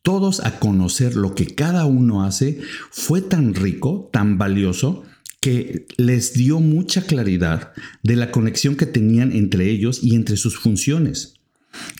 todos 0.02 0.40
a 0.40 0.58
conocer 0.58 1.16
lo 1.16 1.34
que 1.34 1.46
cada 1.46 1.84
uno 1.84 2.24
hace 2.24 2.60
fue 2.90 3.20
tan 3.20 3.54
rico, 3.54 4.08
tan 4.12 4.38
valioso, 4.38 5.04
que 5.40 5.86
les 5.96 6.34
dio 6.34 6.60
mucha 6.60 7.02
claridad 7.02 7.72
de 8.02 8.16
la 8.16 8.30
conexión 8.30 8.76
que 8.76 8.86
tenían 8.86 9.32
entre 9.32 9.70
ellos 9.70 10.00
y 10.02 10.14
entre 10.14 10.36
sus 10.36 10.58
funciones. 10.58 11.37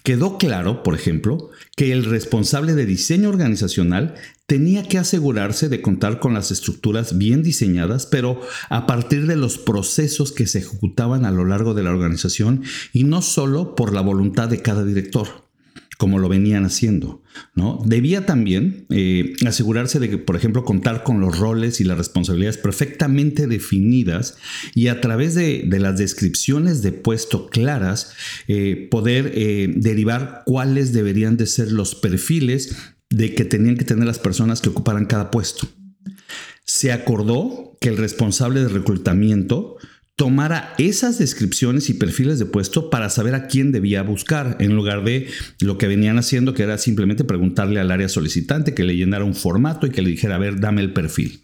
Quedó 0.03 0.39
claro, 0.39 0.83
por 0.83 0.95
ejemplo, 0.95 1.51
que 1.77 1.93
el 1.93 2.05
responsable 2.05 2.75
de 2.75 2.87
diseño 2.87 3.29
organizacional 3.29 4.15
tenía 4.47 4.83
que 4.83 4.99
asegurarse 4.99 5.69
de 5.69 5.83
contar 5.83 6.21
con 6.21 6.35
las 6.35 6.51
estructuras 6.51 7.19
bien 7.19 7.43
diseñadas, 7.43 8.07
pero 8.07 8.41
a 8.71 8.87
partir 8.87 9.27
de 9.27 9.37
los 9.37 9.59
procesos 9.59 10.33
que 10.33 10.47
se 10.47 10.61
ejecutaban 10.61 11.25
a 11.25 11.31
lo 11.31 11.45
largo 11.45 11.75
de 11.75 11.83
la 11.83 11.91
organización 11.91 12.63
y 12.93 13.05
no 13.05 13.21
solo 13.21 13.75
por 13.75 13.93
la 13.93 14.01
voluntad 14.01 14.49
de 14.49 14.63
cada 14.63 14.85
director 14.85 15.48
como 15.99 16.21
lo 16.21 16.29
venían 16.29 16.65
haciendo. 16.65 17.23
¿no? 17.55 17.83
Debía 17.85 18.25
también 18.25 18.87
eh, 18.89 19.35
asegurarse 19.47 19.99
de 19.99 20.09
que, 20.09 20.17
por 20.17 20.37
ejemplo, 20.37 20.65
contar 20.65 21.03
con 21.03 21.21
los 21.21 21.39
roles 21.39 21.81
y 21.81 21.85
las 21.85 21.99
responsabilidades 21.99 22.57
perfectamente 22.57 23.49
definidas 23.49 24.37
y 24.75 24.87
a 24.89 25.01
través 25.01 25.35
de, 25.35 25.69
las 25.69 25.99
descripciones 25.99 26.83
de 26.83 26.93
puesto 26.93 27.49
claras, 27.49 28.13
eh, 28.47 28.89
poder 28.91 29.33
eh, 29.35 29.75
derivar 29.77 30.43
cuáles 30.47 30.93
deberían 30.93 31.37
de 31.37 31.47
ser 31.47 31.73
los 31.73 31.97
perfiles 31.97 32.77
de 33.11 33.35
que 33.35 33.45
tenían 33.45 33.77
que 33.77 33.85
tener 33.85 34.07
las 34.07 34.21
personas 34.21 34.61
que 34.61 34.69
ocuparan 34.69 35.07
cada 35.07 35.33
puesto. 35.33 35.69
Se 36.65 36.93
acordó 36.93 37.77
que 37.81 37.89
el 37.89 37.97
responsable 37.97 38.61
de 38.61 38.69
reclutamiento 38.69 39.79
tomara 40.19 40.75
esas 40.79 41.17
descripciones 41.17 41.89
y 41.91 41.95
perfiles 41.95 42.41
de 42.41 42.45
puesto 42.45 42.91
para 42.91 43.09
saber 43.09 43.37
a 43.37 43.47
quién 43.47 43.71
debía 43.71 44.03
buscar, 44.03 44.57
en 44.59 44.75
lugar 44.75 45.05
de 45.05 45.29
lo 45.61 45.79
que 45.79 45.87
venían 45.87 46.19
haciendo, 46.19 46.55
que 46.55 46.65
era 46.65 46.77
simplemente 46.77 47.23
preguntarle 47.23 47.79
al 47.79 47.93
área 47.93 48.09
solicitante 48.09 48.75
que 48.75 48.83
le 48.83 48.97
llenara 48.97 49.25
un 49.25 49.37
formato 49.37 49.87
y 49.87 49.91
que 49.91 50.03
le 50.03 50.11
dijera, 50.11 50.35
a 50.35 50.39
ver, 50.39 50.59
dame 50.59 50.83
el 50.83 50.93
perfil. 50.93 51.39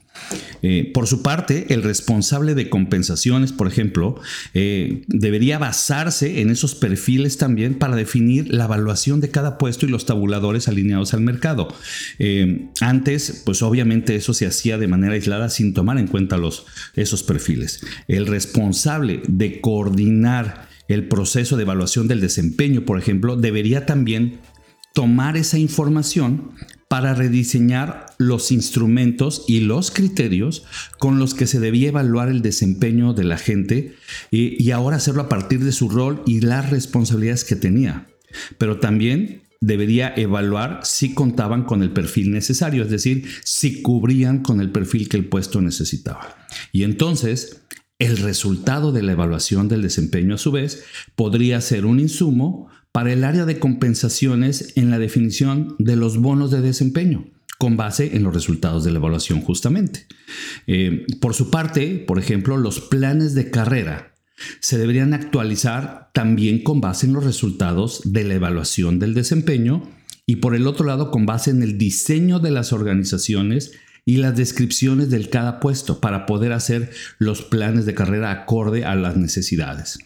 Eh, 0.62 0.90
por 0.92 1.07
su 1.07 1.22
parte, 1.22 1.66
el 1.74 1.83
responsable 1.83 2.55
de 2.55 2.68
compensaciones, 2.68 3.53
por 3.53 3.66
ejemplo, 3.66 4.20
eh, 4.55 5.03
debería 5.09 5.59
basarse 5.59 6.40
en 6.40 6.50
esos 6.50 6.74
perfiles 6.74 7.38
también 7.38 7.74
para 7.74 7.96
definir 7.96 8.53
la 8.53 8.64
evaluación 8.64 9.20
de 9.20 9.31
cada 9.31 9.59
puesto 9.59 9.87
y 9.87 9.88
los 9.88 10.07
tabuladores 10.07 10.68
alineados 10.68 11.14
al 11.14 11.20
mercado. 11.20 11.68
Eh, 12.18 12.68
antes, 12.81 13.42
pues 13.44 13.62
obviamente 13.62 14.14
eso 14.14 14.35
se 14.35 14.46
hacía 14.46 14.79
de 14.79 14.88
manera 14.88 15.14
aislada 15.14 15.48
sin 15.48 15.74
tomar 15.74 15.98
en 15.98 16.07
cuenta 16.07 16.35
esos 16.96 17.22
perfiles. 17.22 17.81
El 18.09 18.27
responsable 18.27 19.22
de 19.29 19.61
coordinar 19.61 20.68
el 20.88 21.09
proceso 21.09 21.57
de 21.57 21.62
evaluación 21.62 22.09
del 22.09 22.20
desempeño, 22.20 22.85
por 22.85 22.98
ejemplo, 22.98 23.37
debería 23.37 23.87
también 23.87 24.40
tomar 24.92 25.37
esa 25.37 25.59
información 25.59 26.50
para 26.94 27.12
rediseñar 27.12 28.07
los 28.18 28.52
instrumentos 28.52 29.44
y 29.48 29.59
los 29.59 29.90
criterios 29.90 30.62
con 31.00 31.18
los 31.18 31.35
que 31.35 31.48
se 31.48 31.59
debía 31.59 31.88
evaluar 31.88 32.28
el 32.28 32.40
desempeño 32.40 33.14
de 33.14 33.24
la 33.24 33.37
gente 33.37 33.96
y, 34.30 34.70
ahora 34.70 34.98
hacerlo 34.98 35.22
a 35.22 35.28
partir 35.28 35.64
de 35.64 35.72
su 35.72 35.88
rol 35.88 36.22
y 36.24 36.40
las 36.42 36.70
responsabilidades 36.70 37.42
que 37.42 37.57
tenía. 37.57 38.07
Pero 38.59 38.78
también 38.78 39.42
debería 39.61 40.14
evaluar 40.16 40.83
si 40.85 41.14
contaban 41.14 41.64
con 41.64 41.83
el 41.83 41.90
perfil 41.90 42.30
necesario, 42.30 42.85
es 42.85 42.90
decir, 42.90 43.26
si 43.42 43.83
cubrían 43.83 44.44
con 44.44 44.61
el 44.61 44.70
perfil 44.70 45.09
que 45.09 45.16
el 45.16 45.24
puesto 45.24 45.61
necesitaba. 45.61 46.46
Y 46.70 46.85
entonces, 46.85 47.62
el 47.98 48.18
resultado 48.18 48.92
de 48.92 49.02
la 49.02 49.11
evaluación 49.11 49.66
del 49.66 49.83
desempeño 49.83 50.37
a 50.37 50.38
su 50.38 50.52
vez 50.52 50.85
podría 51.16 51.61
ser 51.61 51.87
un 51.87 51.98
insumo 51.98 52.68
para 52.94 53.12
el 53.12 53.24
área 53.24 53.44
de 53.44 53.59
compensaciones 53.59 54.72
en 54.76 54.88
la 54.88 55.00
definición 55.00 55.74
de 55.80 55.96
los 55.96 56.16
bonos 56.16 56.52
de 56.52 56.61
desempeño 56.61 57.26
con 57.59 57.76
base 57.76 58.16
en 58.16 58.22
los 58.22 58.33
resultados 58.33 58.85
de 58.85 58.92
la 58.92 58.98
evaluación 58.98 59.40
justamente. 59.40 60.07
Eh, 60.68 61.04
por 61.20 61.35
su 61.35 61.50
parte, 61.50 62.04
por 62.07 62.20
ejemplo, 62.20 62.57
los 62.57 62.80
planes 62.80 63.35
de 63.35 63.50
carrera 63.50 64.14
se 64.61 64.78
deberían 64.78 65.12
actualizar 65.12 66.11
también 66.14 66.62
con 66.62 66.80
base 66.80 67.07
en 67.07 67.14
los 67.14 67.24
resultados 67.24 68.00
de 68.04 68.22
la 68.22 68.35
evaluación 68.35 69.00
del 69.00 69.12
desempeño 69.12 69.90
y 70.24 70.37
por 70.37 70.54
el 70.54 70.68
otro 70.68 70.87
lado 70.87 71.11
con 71.11 71.26
base 71.26 71.50
en 71.50 71.64
el 71.64 71.78
diseño 71.78 72.38
de 72.38 72.52
las 72.52 72.72
organizaciones 72.72 73.72
y 74.04 74.18
las 74.18 74.37
descripciones 74.37 75.11
del 75.11 75.30
cada 75.30 75.59
puesto 75.59 76.00
para 76.00 76.26
poder 76.26 76.52
hacer 76.52 76.92
los 77.18 77.42
planes 77.42 77.87
de 77.87 77.94
carrera 77.94 78.30
acorde 78.30 78.85
a 78.85 78.94
las 78.94 79.16
necesidades. 79.16 79.98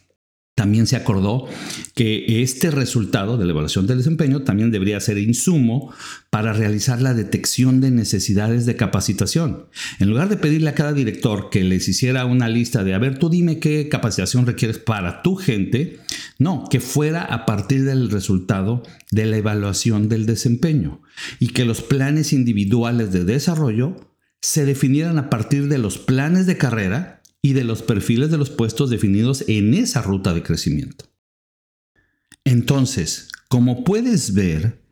También 0.58 0.88
se 0.88 0.96
acordó 0.96 1.46
que 1.94 2.42
este 2.42 2.72
resultado 2.72 3.38
de 3.38 3.44
la 3.44 3.52
evaluación 3.52 3.86
del 3.86 3.98
desempeño 3.98 4.42
también 4.42 4.72
debería 4.72 4.98
ser 4.98 5.16
insumo 5.16 5.92
para 6.30 6.52
realizar 6.52 7.00
la 7.00 7.14
detección 7.14 7.80
de 7.80 7.92
necesidades 7.92 8.66
de 8.66 8.74
capacitación. 8.74 9.66
En 10.00 10.10
lugar 10.10 10.28
de 10.28 10.36
pedirle 10.36 10.70
a 10.70 10.74
cada 10.74 10.92
director 10.92 11.48
que 11.48 11.62
les 11.62 11.86
hiciera 11.86 12.24
una 12.24 12.48
lista 12.48 12.82
de, 12.82 12.92
a 12.92 12.98
ver, 12.98 13.20
tú 13.20 13.30
dime 13.30 13.60
qué 13.60 13.88
capacitación 13.88 14.46
requieres 14.46 14.78
para 14.78 15.22
tu 15.22 15.36
gente, 15.36 16.00
no, 16.40 16.64
que 16.68 16.80
fuera 16.80 17.22
a 17.22 17.46
partir 17.46 17.84
del 17.84 18.10
resultado 18.10 18.82
de 19.12 19.26
la 19.26 19.36
evaluación 19.36 20.08
del 20.08 20.26
desempeño 20.26 21.02
y 21.38 21.50
que 21.50 21.64
los 21.64 21.82
planes 21.82 22.32
individuales 22.32 23.12
de 23.12 23.24
desarrollo 23.24 23.94
se 24.40 24.64
definieran 24.64 25.18
a 25.18 25.30
partir 25.30 25.68
de 25.68 25.78
los 25.78 25.98
planes 25.98 26.46
de 26.46 26.58
carrera 26.58 27.17
y 27.42 27.52
de 27.52 27.64
los 27.64 27.82
perfiles 27.82 28.30
de 28.30 28.38
los 28.38 28.50
puestos 28.50 28.90
definidos 28.90 29.44
en 29.46 29.74
esa 29.74 30.02
ruta 30.02 30.34
de 30.34 30.42
crecimiento. 30.42 31.06
Entonces, 32.44 33.28
como 33.48 33.84
puedes 33.84 34.34
ver, 34.34 34.82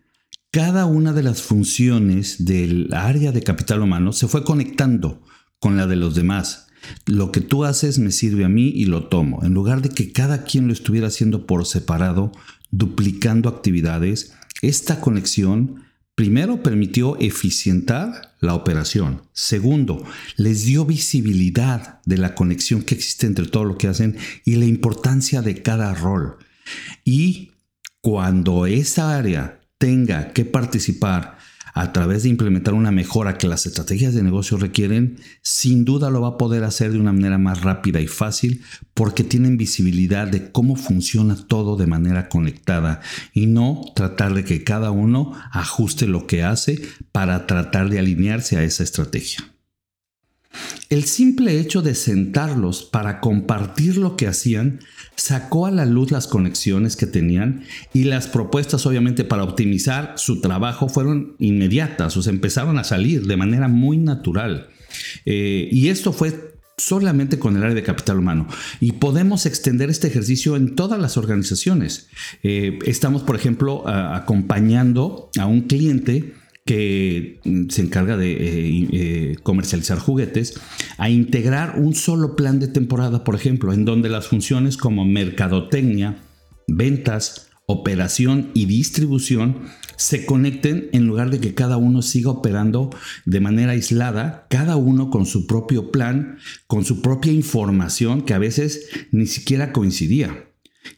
cada 0.51 0.87
una 0.87 1.13
de 1.13 1.23
las 1.23 1.43
funciones 1.43 2.45
del 2.45 2.93
área 2.95 3.33
de 3.33 3.43
capital 3.43 3.83
humano 3.83 4.13
se 4.13 4.29
fue 4.29 4.45
conectando 4.45 5.23
con 5.59 5.77
la 5.77 5.87
de 5.87 5.97
los 5.97 6.15
demás. 6.15 6.69
Lo 7.05 7.33
que 7.33 7.41
tú 7.41 7.65
haces 7.65 7.99
me 7.99 8.13
sirve 8.13 8.45
a 8.45 8.49
mí 8.49 8.69
y 8.69 8.85
lo 8.87 9.09
tomo. 9.09 9.45
En 9.45 9.55
lugar 9.55 9.83
de 9.83 9.89
que 9.89 10.13
cada 10.13 10.45
quien 10.45 10.67
lo 10.67 10.73
estuviera 10.73 11.09
haciendo 11.09 11.47
por 11.47 11.67
separado, 11.67 12.33
duplicando 12.71 13.49
actividades, 13.49 14.35
esta 14.63 15.01
conexión 15.01 15.86
Primero, 16.17 16.63
permitió 16.63 17.19
eficientar 17.19 18.35
la 18.41 18.55
operación. 18.55 19.21
Segundo, 19.35 20.03
les 20.37 20.65
dio 20.65 20.87
visibilidad 20.87 22.01
de 22.07 22.17
la 22.17 22.35
conexión 22.35 22.81
que 22.81 22.95
existe 22.95 23.27
entre 23.27 23.47
todo 23.47 23.65
lo 23.65 23.77
que 23.77 23.89
hacen 23.89 24.17
y 24.47 24.55
la 24.55 24.65
importancia 24.65 25.43
de 25.43 25.61
cada 25.61 25.93
rol. 25.93 26.39
Y 27.05 27.53
cuando 28.01 28.65
esa 28.65 29.15
área 29.15 29.61
tenga 29.77 30.33
que 30.33 30.47
participar 30.47 31.36
a 31.77 31.93
través 31.93 32.23
de 32.23 32.31
implementar 32.31 32.73
una 32.73 32.91
mejora 32.91 33.37
que 33.37 33.47
las 33.47 33.67
estrategias 33.67 34.15
de 34.15 34.23
negocio 34.23 34.57
requieren, 34.57 35.19
sin 35.43 35.85
duda 35.85 36.09
lo 36.09 36.23
va 36.23 36.29
a 36.29 36.39
poder 36.39 36.65
hacer 36.65 36.91
de 36.91 36.99
una 36.99 37.13
manera 37.13 37.37
más 37.37 37.61
rápida 37.61 38.01
y 38.01 38.07
fácil 38.07 38.63
porque 38.95 39.25
tienen 39.25 39.59
visibilidad 39.59 40.27
de 40.27 40.51
cómo 40.51 40.77
funciona 40.77 41.37
todo 41.37 41.77
de 41.77 41.87
manera 41.87 42.31
conectada 42.31 43.03
y 43.35 43.45
no 43.45 43.83
tratar 43.95 44.33
de 44.33 44.43
que 44.43 44.65
cada 44.65 44.91
uno 44.91 45.35
ajuste 45.53 46.07
lo 46.07 46.27
que 46.27 46.43
hace 46.43 46.81
para 47.13 47.47
tratar 47.47 47.91
de 47.91 47.99
alinearse 47.99 48.57
a 48.57 48.63
esa 48.63 48.83
estrategia. 48.83 49.56
El 50.89 51.05
simple 51.05 51.59
hecho 51.61 51.83
de 51.83 51.95
sentarlos 51.95 52.85
para 52.85 53.21
compartir 53.21 53.97
lo 53.97 54.17
que 54.17 54.27
hacían 54.27 54.81
sacó 55.17 55.67
a 55.67 55.71
la 55.71 55.87
luz 55.87 56.11
las 56.11 56.27
conexiones 56.27 56.97
que 56.97 57.07
tenían 57.07 57.65
y 57.93 58.05
las 58.05 58.29
propuestas 58.29 58.87
obviamente 58.87 59.25
para 59.25 59.45
optimizar 59.45 60.15
su 60.17 60.41
trabajo 60.41 60.89
fueron 60.89 61.35
inmediatas, 61.39 62.17
o 62.17 62.23
sea, 62.23 62.33
empezaron 62.33 62.79
a 62.79 62.85
salir 62.85 63.27
de 63.27 63.37
manera 63.37 63.69
muy 63.69 63.99
natural. 63.99 64.69
Eh, 65.25 65.69
y 65.73 65.89
esto 65.89 66.13
fue 66.13 66.57
solamente 66.77 67.39
con 67.39 67.57
el 67.57 67.63
área 67.63 67.75
de 67.75 67.83
capital 67.83 68.19
humano. 68.19 68.47
Y 68.81 68.93
podemos 68.93 69.47
extender 69.47 69.89
este 69.89 70.09
ejercicio 70.09 70.57
en 70.57 70.75
todas 70.75 71.01
las 71.01 71.17
organizaciones. 71.17 72.09
Eh, 72.43 72.79
estamos, 72.85 73.23
por 73.23 73.37
ejemplo, 73.37 73.89
acompañando 73.89 75.31
a 75.39 75.47
un 75.47 75.63
cliente 75.63 76.35
que 76.67 77.41
mm, 77.45 77.69
se 77.71 77.81
encarga 77.81 78.19
de 78.19 78.33
eh, 78.33 78.89
eh, 78.93 79.37
comercializar 79.43 79.99
juguetes, 79.99 80.61
a 80.99 81.09
integrar 81.09 81.79
un 81.79 81.95
solo 81.95 82.37
plan 82.37 82.61
de 82.61 82.69
temporada, 82.69 83.25
por 83.25 83.35
ejemplo, 83.35 83.73
en 83.73 83.87
donde 83.87 84.11
las 84.11 84.27
funciones 84.27 84.77
como 84.77 85.07
mercadotecnia, 85.07 86.19
ventas, 86.67 87.49
operación 87.67 88.51
y 88.53 88.67
distribución 88.67 89.63
se 89.97 90.27
conecten 90.27 90.91
en 90.93 91.07
lugar 91.07 91.31
de 91.31 91.41
que 91.41 91.55
cada 91.55 91.79
uno 91.79 92.03
siga 92.03 92.31
operando 92.31 92.91
de 93.25 93.41
manera 93.41 93.73
aislada, 93.73 94.47
cada 94.51 94.77
uno 94.77 95.09
con 95.11 95.25
su 95.25 95.47
propio 95.47 95.91
plan, 95.91 96.39
con 96.67 96.85
su 96.85 97.01
propia 97.01 97.33
información 97.33 98.23
que 98.23 98.35
a 98.35 98.39
veces 98.39 98.89
ni 99.11 99.27
siquiera 99.27 99.73
coincidía. 99.73 100.45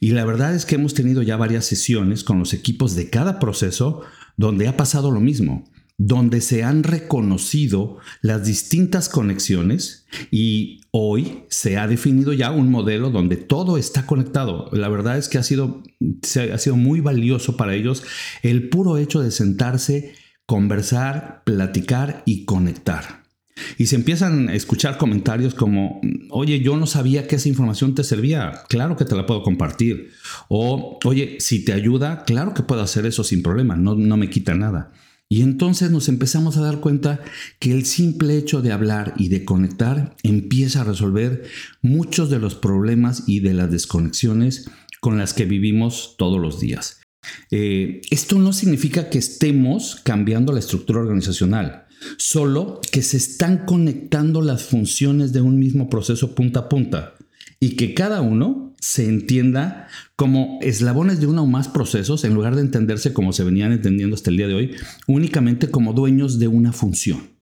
Y 0.01 0.11
la 0.11 0.25
verdad 0.25 0.55
es 0.55 0.67
que 0.67 0.75
hemos 0.75 0.95
tenido 0.95 1.23
ya 1.23 1.37
varias 1.37 1.65
sesiones 1.65 2.25
con 2.25 2.39
los 2.39 2.53
equipos 2.53 2.97
de 2.97 3.09
cada 3.09 3.39
proceso 3.39 4.03
donde 4.39 4.69
ha 4.69 4.77
pasado 4.79 5.11
lo 5.11 5.21
mismo 5.21 5.65
donde 5.99 6.41
se 6.41 6.63
han 6.63 6.85
reconocido 6.85 7.99
las 8.23 8.47
distintas 8.47 9.09
conexiones 9.09 10.07
y 10.31 10.83
hoy 10.93 11.43
se 11.49 11.77
ha 11.77 11.89
definido 11.89 12.33
ya 12.33 12.53
un 12.53 12.71
modelo 12.71 13.11
donde 13.11 13.37
todo 13.37 13.77
está 13.77 14.07
conectado. 14.07 14.71
La 14.73 14.89
verdad 14.89 15.19
es 15.19 15.29
que 15.29 15.39
ha 15.39 15.43
sido, 15.43 15.83
ha 16.53 16.59
sido 16.59 16.77
muy 16.77 17.01
valioso 17.01 17.57
para 17.57 17.75
ellos 17.75 18.05
el 18.43 18.69
puro 18.69 18.97
hecho 18.97 19.21
de 19.21 19.33
sentarse, 19.33 20.15
conversar, 20.47 21.43
platicar 21.45 22.23
y 22.25 22.45
conectar. 22.45 23.18
Y 23.77 23.87
se 23.87 23.97
empiezan 23.97 24.49
a 24.49 24.55
escuchar 24.55 24.99
comentarios 24.99 25.55
como, 25.55 26.01
oye, 26.31 26.61
yo 26.61 26.77
no 26.77 26.87
sabía 26.87 27.27
que 27.27 27.37
esa 27.37 27.49
información 27.49 27.95
te 27.95 28.05
servía, 28.05 28.63
claro 28.69 28.97
que 28.97 29.05
te 29.05 29.17
la 29.17 29.27
puedo 29.27 29.43
compartir. 29.43 30.11
O, 30.49 30.99
oye, 31.05 31.37
si 31.41 31.65
te 31.65 31.73
ayuda, 31.73 32.25
claro 32.25 32.55
que 32.55 32.63
puedo 32.63 32.83
hacer 32.83 33.07
eso 33.07 33.25
sin 33.25 33.43
problema, 33.43 33.77
no, 33.77 33.95
no 33.95 34.17
me 34.17 34.31
quita 34.31 34.55
nada. 34.55 34.93
Y 35.31 35.43
entonces 35.43 35.91
nos 35.91 36.09
empezamos 36.09 36.57
a 36.57 36.63
dar 36.63 36.81
cuenta 36.81 37.21
que 37.59 37.73
el 37.73 37.85
simple 37.85 38.39
hecho 38.39 38.63
de 38.63 38.73
hablar 38.73 39.13
y 39.19 39.29
de 39.29 39.45
conectar 39.45 40.17
empieza 40.23 40.81
a 40.81 40.85
resolver 40.85 41.45
muchos 41.83 42.31
de 42.31 42.39
los 42.39 42.55
problemas 42.55 43.25
y 43.27 43.41
de 43.41 43.53
las 43.53 43.71
desconexiones 43.71 44.71
con 45.01 45.19
las 45.19 45.35
que 45.35 45.45
vivimos 45.45 46.15
todos 46.17 46.41
los 46.41 46.61
días. 46.61 47.03
Eh, 47.51 48.01
esto 48.11 48.39
no 48.39 48.53
significa 48.53 49.11
que 49.11 49.19
estemos 49.19 50.01
cambiando 50.03 50.53
la 50.53 50.61
estructura 50.61 51.01
organizacional, 51.01 51.87
solo 52.17 52.81
que 52.93 53.03
se 53.03 53.17
están 53.17 53.65
conectando 53.67 54.43
las 54.43 54.65
funciones 54.65 55.33
de 55.33 55.41
un 55.41 55.59
mismo 55.59 55.89
proceso 55.89 56.35
punta 56.35 56.61
a 56.61 56.69
punta 56.69 57.15
y 57.61 57.77
que 57.77 57.95
cada 57.95 58.21
uno 58.21 58.75
se 58.81 59.07
entienda 59.07 59.89
como 60.15 60.59
eslabones 60.63 61.21
de 61.21 61.27
uno 61.27 61.43
o 61.43 61.47
más 61.47 61.69
procesos 61.69 62.25
en 62.25 62.35
lugar 62.35 62.55
de 62.55 62.63
entenderse 62.63 63.13
como 63.13 63.33
se 63.33 63.45
venían 63.45 63.73
entendiendo 63.73 64.15
hasta 64.15 64.31
el 64.31 64.37
día 64.37 64.47
de 64.47 64.55
hoy, 64.55 64.77
únicamente 65.07 65.71
como 65.71 65.93
dueños 65.93 66.39
de 66.39 66.49
una 66.49 66.73
función. 66.73 67.39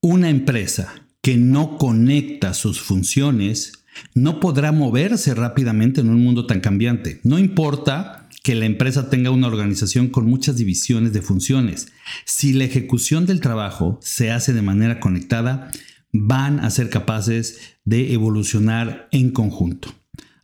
Una 0.00 0.28
empresa 0.28 0.94
que 1.22 1.36
no 1.36 1.78
conecta 1.78 2.54
sus 2.54 2.80
funciones 2.80 3.72
no 4.14 4.40
podrá 4.40 4.72
moverse 4.72 5.34
rápidamente 5.34 6.00
en 6.00 6.10
un 6.10 6.22
mundo 6.22 6.46
tan 6.46 6.60
cambiante. 6.60 7.20
No 7.24 7.38
importa 7.38 8.28
que 8.42 8.54
la 8.54 8.66
empresa 8.66 9.10
tenga 9.10 9.30
una 9.30 9.48
organización 9.48 10.08
con 10.08 10.26
muchas 10.26 10.56
divisiones 10.56 11.12
de 11.12 11.22
funciones. 11.22 11.88
Si 12.24 12.52
la 12.52 12.64
ejecución 12.64 13.26
del 13.26 13.40
trabajo 13.40 13.98
se 14.02 14.30
hace 14.30 14.52
de 14.52 14.62
manera 14.62 15.00
conectada, 15.00 15.72
van 16.12 16.60
a 16.60 16.70
ser 16.70 16.90
capaces 16.90 17.58
de 17.84 18.12
evolucionar 18.12 19.08
en 19.10 19.30
conjunto. 19.30 19.92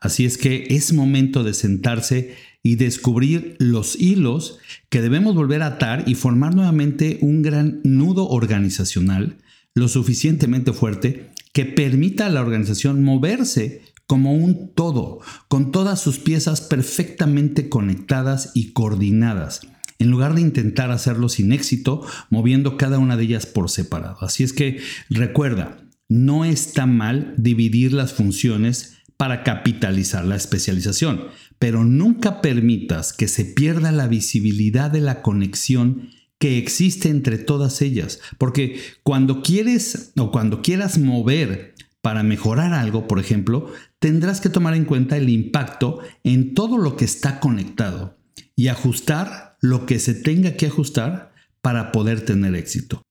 Así 0.03 0.25
es 0.25 0.37
que 0.37 0.67
es 0.71 0.93
momento 0.93 1.45
de 1.45 1.55
sentarse 1.55 2.35
y 2.61 2.75
descubrir 2.75 3.55
los 3.61 3.95
hilos 3.95 4.59
que 4.89 5.01
debemos 5.01 5.37
volver 5.37 5.63
a 5.63 5.69
atar 5.69 6.03
y 6.09 6.17
formar 6.17 6.57
nuevamente 6.57 7.19
un 7.23 7.41
gran 7.41 7.81
nudo 7.85 8.29
organizacional 8.29 9.39
lo 9.75 9.87
suficientemente 9.87 10.73
fuerte 10.73 11.31
que 11.53 11.65
permita 11.65 12.27
a 12.27 12.31
la 12.31 12.41
organización 12.41 13.05
moverse 13.05 13.83
como 14.09 14.35
un 14.35 14.75
todo, 14.75 15.21
con 15.47 15.71
todas 15.71 16.01
sus 16.01 16.19
piezas 16.19 16.61
perfectamente 16.61 17.69
conectadas 17.69 18.51
y 18.55 18.73
coordinadas, 18.73 19.61
en 20.01 20.11
lugar 20.11 20.35
de 20.35 20.41
intentar 20.41 20.91
hacerlo 20.91 21.29
sin 21.29 21.53
éxito, 21.53 22.05
moviendo 22.29 22.77
cada 22.77 22.99
una 22.99 23.17
de 23.17 23.23
ellas 23.23 23.47
por 23.47 23.71
separado. 23.71 24.19
Así 24.21 24.43
es 24.43 24.53
que 24.53 24.81
recuerda, 25.09 25.79
no 26.09 26.45
está 26.45 26.87
mal 26.87 27.35
dividir 27.39 27.93
las 27.93 28.13
funciones 28.13 28.99
para 29.17 29.43
capitalizar 29.43 30.25
la 30.25 30.37
especialización, 30.37 31.27
pero 31.59 31.85
nunca 31.85 32.41
permitas 32.41 33.13
que 33.13 33.29
se 33.29 33.45
pierda 33.45 33.93
la 33.93 34.09
visibilidad 34.09 34.91
de 34.91 35.01
la 35.01 35.23
conexión 35.23 36.11
que 36.39 36.59
existe 36.59 37.09
entre 37.09 37.39
todas 37.39 37.83
ellas, 37.83 38.21
porque 38.37 38.81
cuando 39.05 39.43
quieres 39.43 40.13
o 40.19 40.33
cuando 40.33 40.61
quieras 40.61 40.99
mover 40.99 41.75
para 42.01 42.25
mejorar 42.25 42.75
algo, 42.75 43.07
por 43.07 43.21
ejemplo, 43.21 43.73
tendrás 44.01 44.41
que 44.41 44.49
tomar 44.49 44.75
en 44.75 44.85
cuenta 44.85 45.17
el 45.17 45.29
impacto 45.29 46.01
en 46.25 46.55
todo 46.55 46.79
lo 46.79 46.97
que 46.97 47.05
está 47.05 47.39
conectado 47.39 48.19
y 48.57 48.67
ajustar 48.69 49.57
lo 49.61 49.87
que 49.87 50.01
se 50.01 50.15
tenga 50.15 50.57
que 50.57 50.67
ajustar 50.67 51.33
para 51.61 51.93
poder 51.93 52.23
tener 52.23 52.57
éxito. 52.57 53.03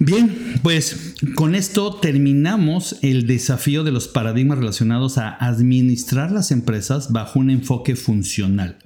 Bien, 0.00 0.60
pues 0.62 1.14
con 1.34 1.54
esto 1.54 1.94
terminamos 1.94 2.98
el 3.02 3.26
desafío 3.26 3.82
de 3.82 3.90
los 3.90 4.06
paradigmas 4.06 4.58
relacionados 4.58 5.18
a 5.18 5.30
administrar 5.30 6.30
las 6.30 6.52
empresas 6.52 7.10
bajo 7.10 7.40
un 7.40 7.50
enfoque 7.50 7.96
funcional. 7.96 8.78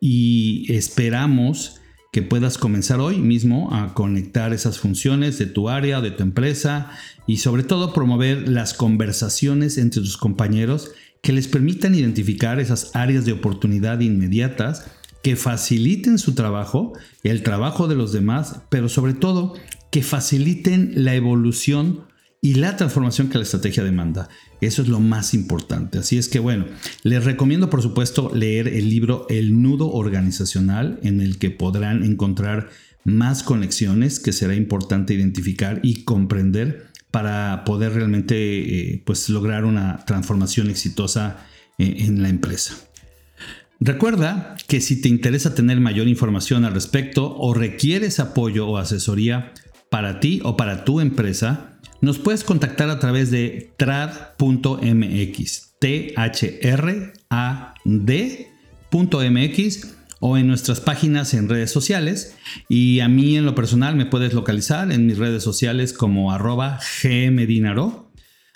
Y 0.00 0.72
esperamos 0.72 1.80
que 2.10 2.22
puedas 2.22 2.56
comenzar 2.56 3.00
hoy 3.00 3.18
mismo 3.18 3.74
a 3.74 3.92
conectar 3.92 4.54
esas 4.54 4.78
funciones 4.78 5.38
de 5.38 5.44
tu 5.44 5.68
área, 5.68 6.00
de 6.00 6.10
tu 6.10 6.22
empresa 6.22 6.90
y 7.26 7.38
sobre 7.38 7.62
todo 7.62 7.92
promover 7.92 8.48
las 8.48 8.72
conversaciones 8.72 9.76
entre 9.76 10.00
tus 10.00 10.16
compañeros 10.16 10.92
que 11.20 11.34
les 11.34 11.48
permitan 11.48 11.94
identificar 11.94 12.60
esas 12.60 12.94
áreas 12.94 13.26
de 13.26 13.32
oportunidad 13.32 14.00
inmediatas 14.00 14.86
que 15.22 15.36
faciliten 15.36 16.18
su 16.18 16.34
trabajo, 16.34 16.92
el 17.24 17.42
trabajo 17.42 17.88
de 17.88 17.96
los 17.96 18.12
demás, 18.12 18.60
pero 18.70 18.88
sobre 18.88 19.12
todo 19.12 19.54
que 19.96 20.02
faciliten 20.02 20.92
la 20.94 21.14
evolución 21.14 22.02
y 22.42 22.56
la 22.56 22.76
transformación 22.76 23.30
que 23.30 23.38
la 23.38 23.44
estrategia 23.44 23.82
demanda. 23.82 24.28
Eso 24.60 24.82
es 24.82 24.88
lo 24.88 25.00
más 25.00 25.32
importante. 25.32 25.96
Así 25.96 26.18
es 26.18 26.28
que 26.28 26.38
bueno, 26.38 26.66
les 27.02 27.24
recomiendo 27.24 27.70
por 27.70 27.80
supuesto 27.80 28.30
leer 28.34 28.68
el 28.68 28.90
libro 28.90 29.24
El 29.30 29.62
nudo 29.62 29.90
organizacional 29.90 31.00
en 31.02 31.22
el 31.22 31.38
que 31.38 31.48
podrán 31.48 32.04
encontrar 32.04 32.68
más 33.04 33.42
conexiones 33.42 34.20
que 34.20 34.34
será 34.34 34.54
importante 34.54 35.14
identificar 35.14 35.80
y 35.82 36.04
comprender 36.04 36.88
para 37.10 37.64
poder 37.64 37.94
realmente 37.94 38.36
eh, 38.36 39.02
pues 39.06 39.30
lograr 39.30 39.64
una 39.64 40.04
transformación 40.04 40.68
exitosa 40.68 41.38
eh, 41.78 41.94
en 42.00 42.20
la 42.20 42.28
empresa. 42.28 42.74
Recuerda 43.80 44.56
que 44.68 44.80
si 44.80 45.00
te 45.00 45.08
interesa 45.08 45.54
tener 45.54 45.80
mayor 45.80 46.08
información 46.08 46.64
al 46.66 46.74
respecto 46.74 47.34
o 47.36 47.52
requieres 47.52 48.20
apoyo 48.20 48.66
o 48.66 48.78
asesoría 48.78 49.52
para 49.90 50.20
ti 50.20 50.40
o 50.44 50.56
para 50.56 50.84
tu 50.84 51.00
empresa, 51.00 51.78
nos 52.00 52.18
puedes 52.18 52.44
contactar 52.44 52.90
a 52.90 52.98
través 52.98 53.30
de 53.30 53.72
trad.mx, 53.76 55.74
t 55.78 56.14
h 56.16 56.58
r 56.62 57.12
a 57.30 57.74
d.mx 57.84 58.36
o 60.20 60.36
en 60.36 60.46
nuestras 60.46 60.80
páginas 60.80 61.34
en 61.34 61.48
redes 61.48 61.70
sociales. 61.70 62.34
Y 62.68 63.00
a 63.00 63.08
mí 63.08 63.36
en 63.36 63.44
lo 63.44 63.54
personal 63.54 63.96
me 63.96 64.06
puedes 64.06 64.34
localizar 64.34 64.92
en 64.92 65.06
mis 65.06 65.18
redes 65.18 65.42
sociales 65.42 65.92
como 65.92 66.32
arroba 66.32 66.80
gmedinaro. 67.02 68.10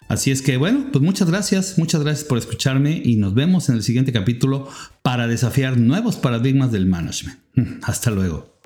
Así 0.08 0.32
es 0.32 0.42
que 0.42 0.56
bueno, 0.56 0.86
pues 0.90 1.04
muchas 1.04 1.30
gracias, 1.30 1.78
muchas 1.78 2.02
gracias 2.02 2.26
por 2.26 2.36
escucharme 2.36 3.00
y 3.04 3.14
nos 3.16 3.34
vemos 3.34 3.68
en 3.68 3.76
el 3.76 3.84
siguiente 3.84 4.12
capítulo 4.12 4.68
para 5.02 5.28
desafiar 5.28 5.78
nuevos 5.78 6.16
paradigmas 6.16 6.72
del 6.72 6.86
management. 6.86 7.38
Hasta 7.82 8.10
luego. 8.10 8.59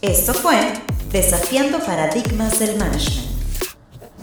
Esto 0.00 0.32
fue 0.32 0.54
Desafiando 1.10 1.80
Paradigmas 1.80 2.60
del 2.60 2.76
Management 2.76 3.26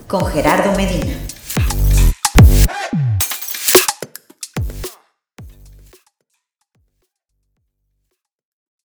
con 0.08 0.26
Gerardo 0.28 0.72
Medina. 0.78 1.18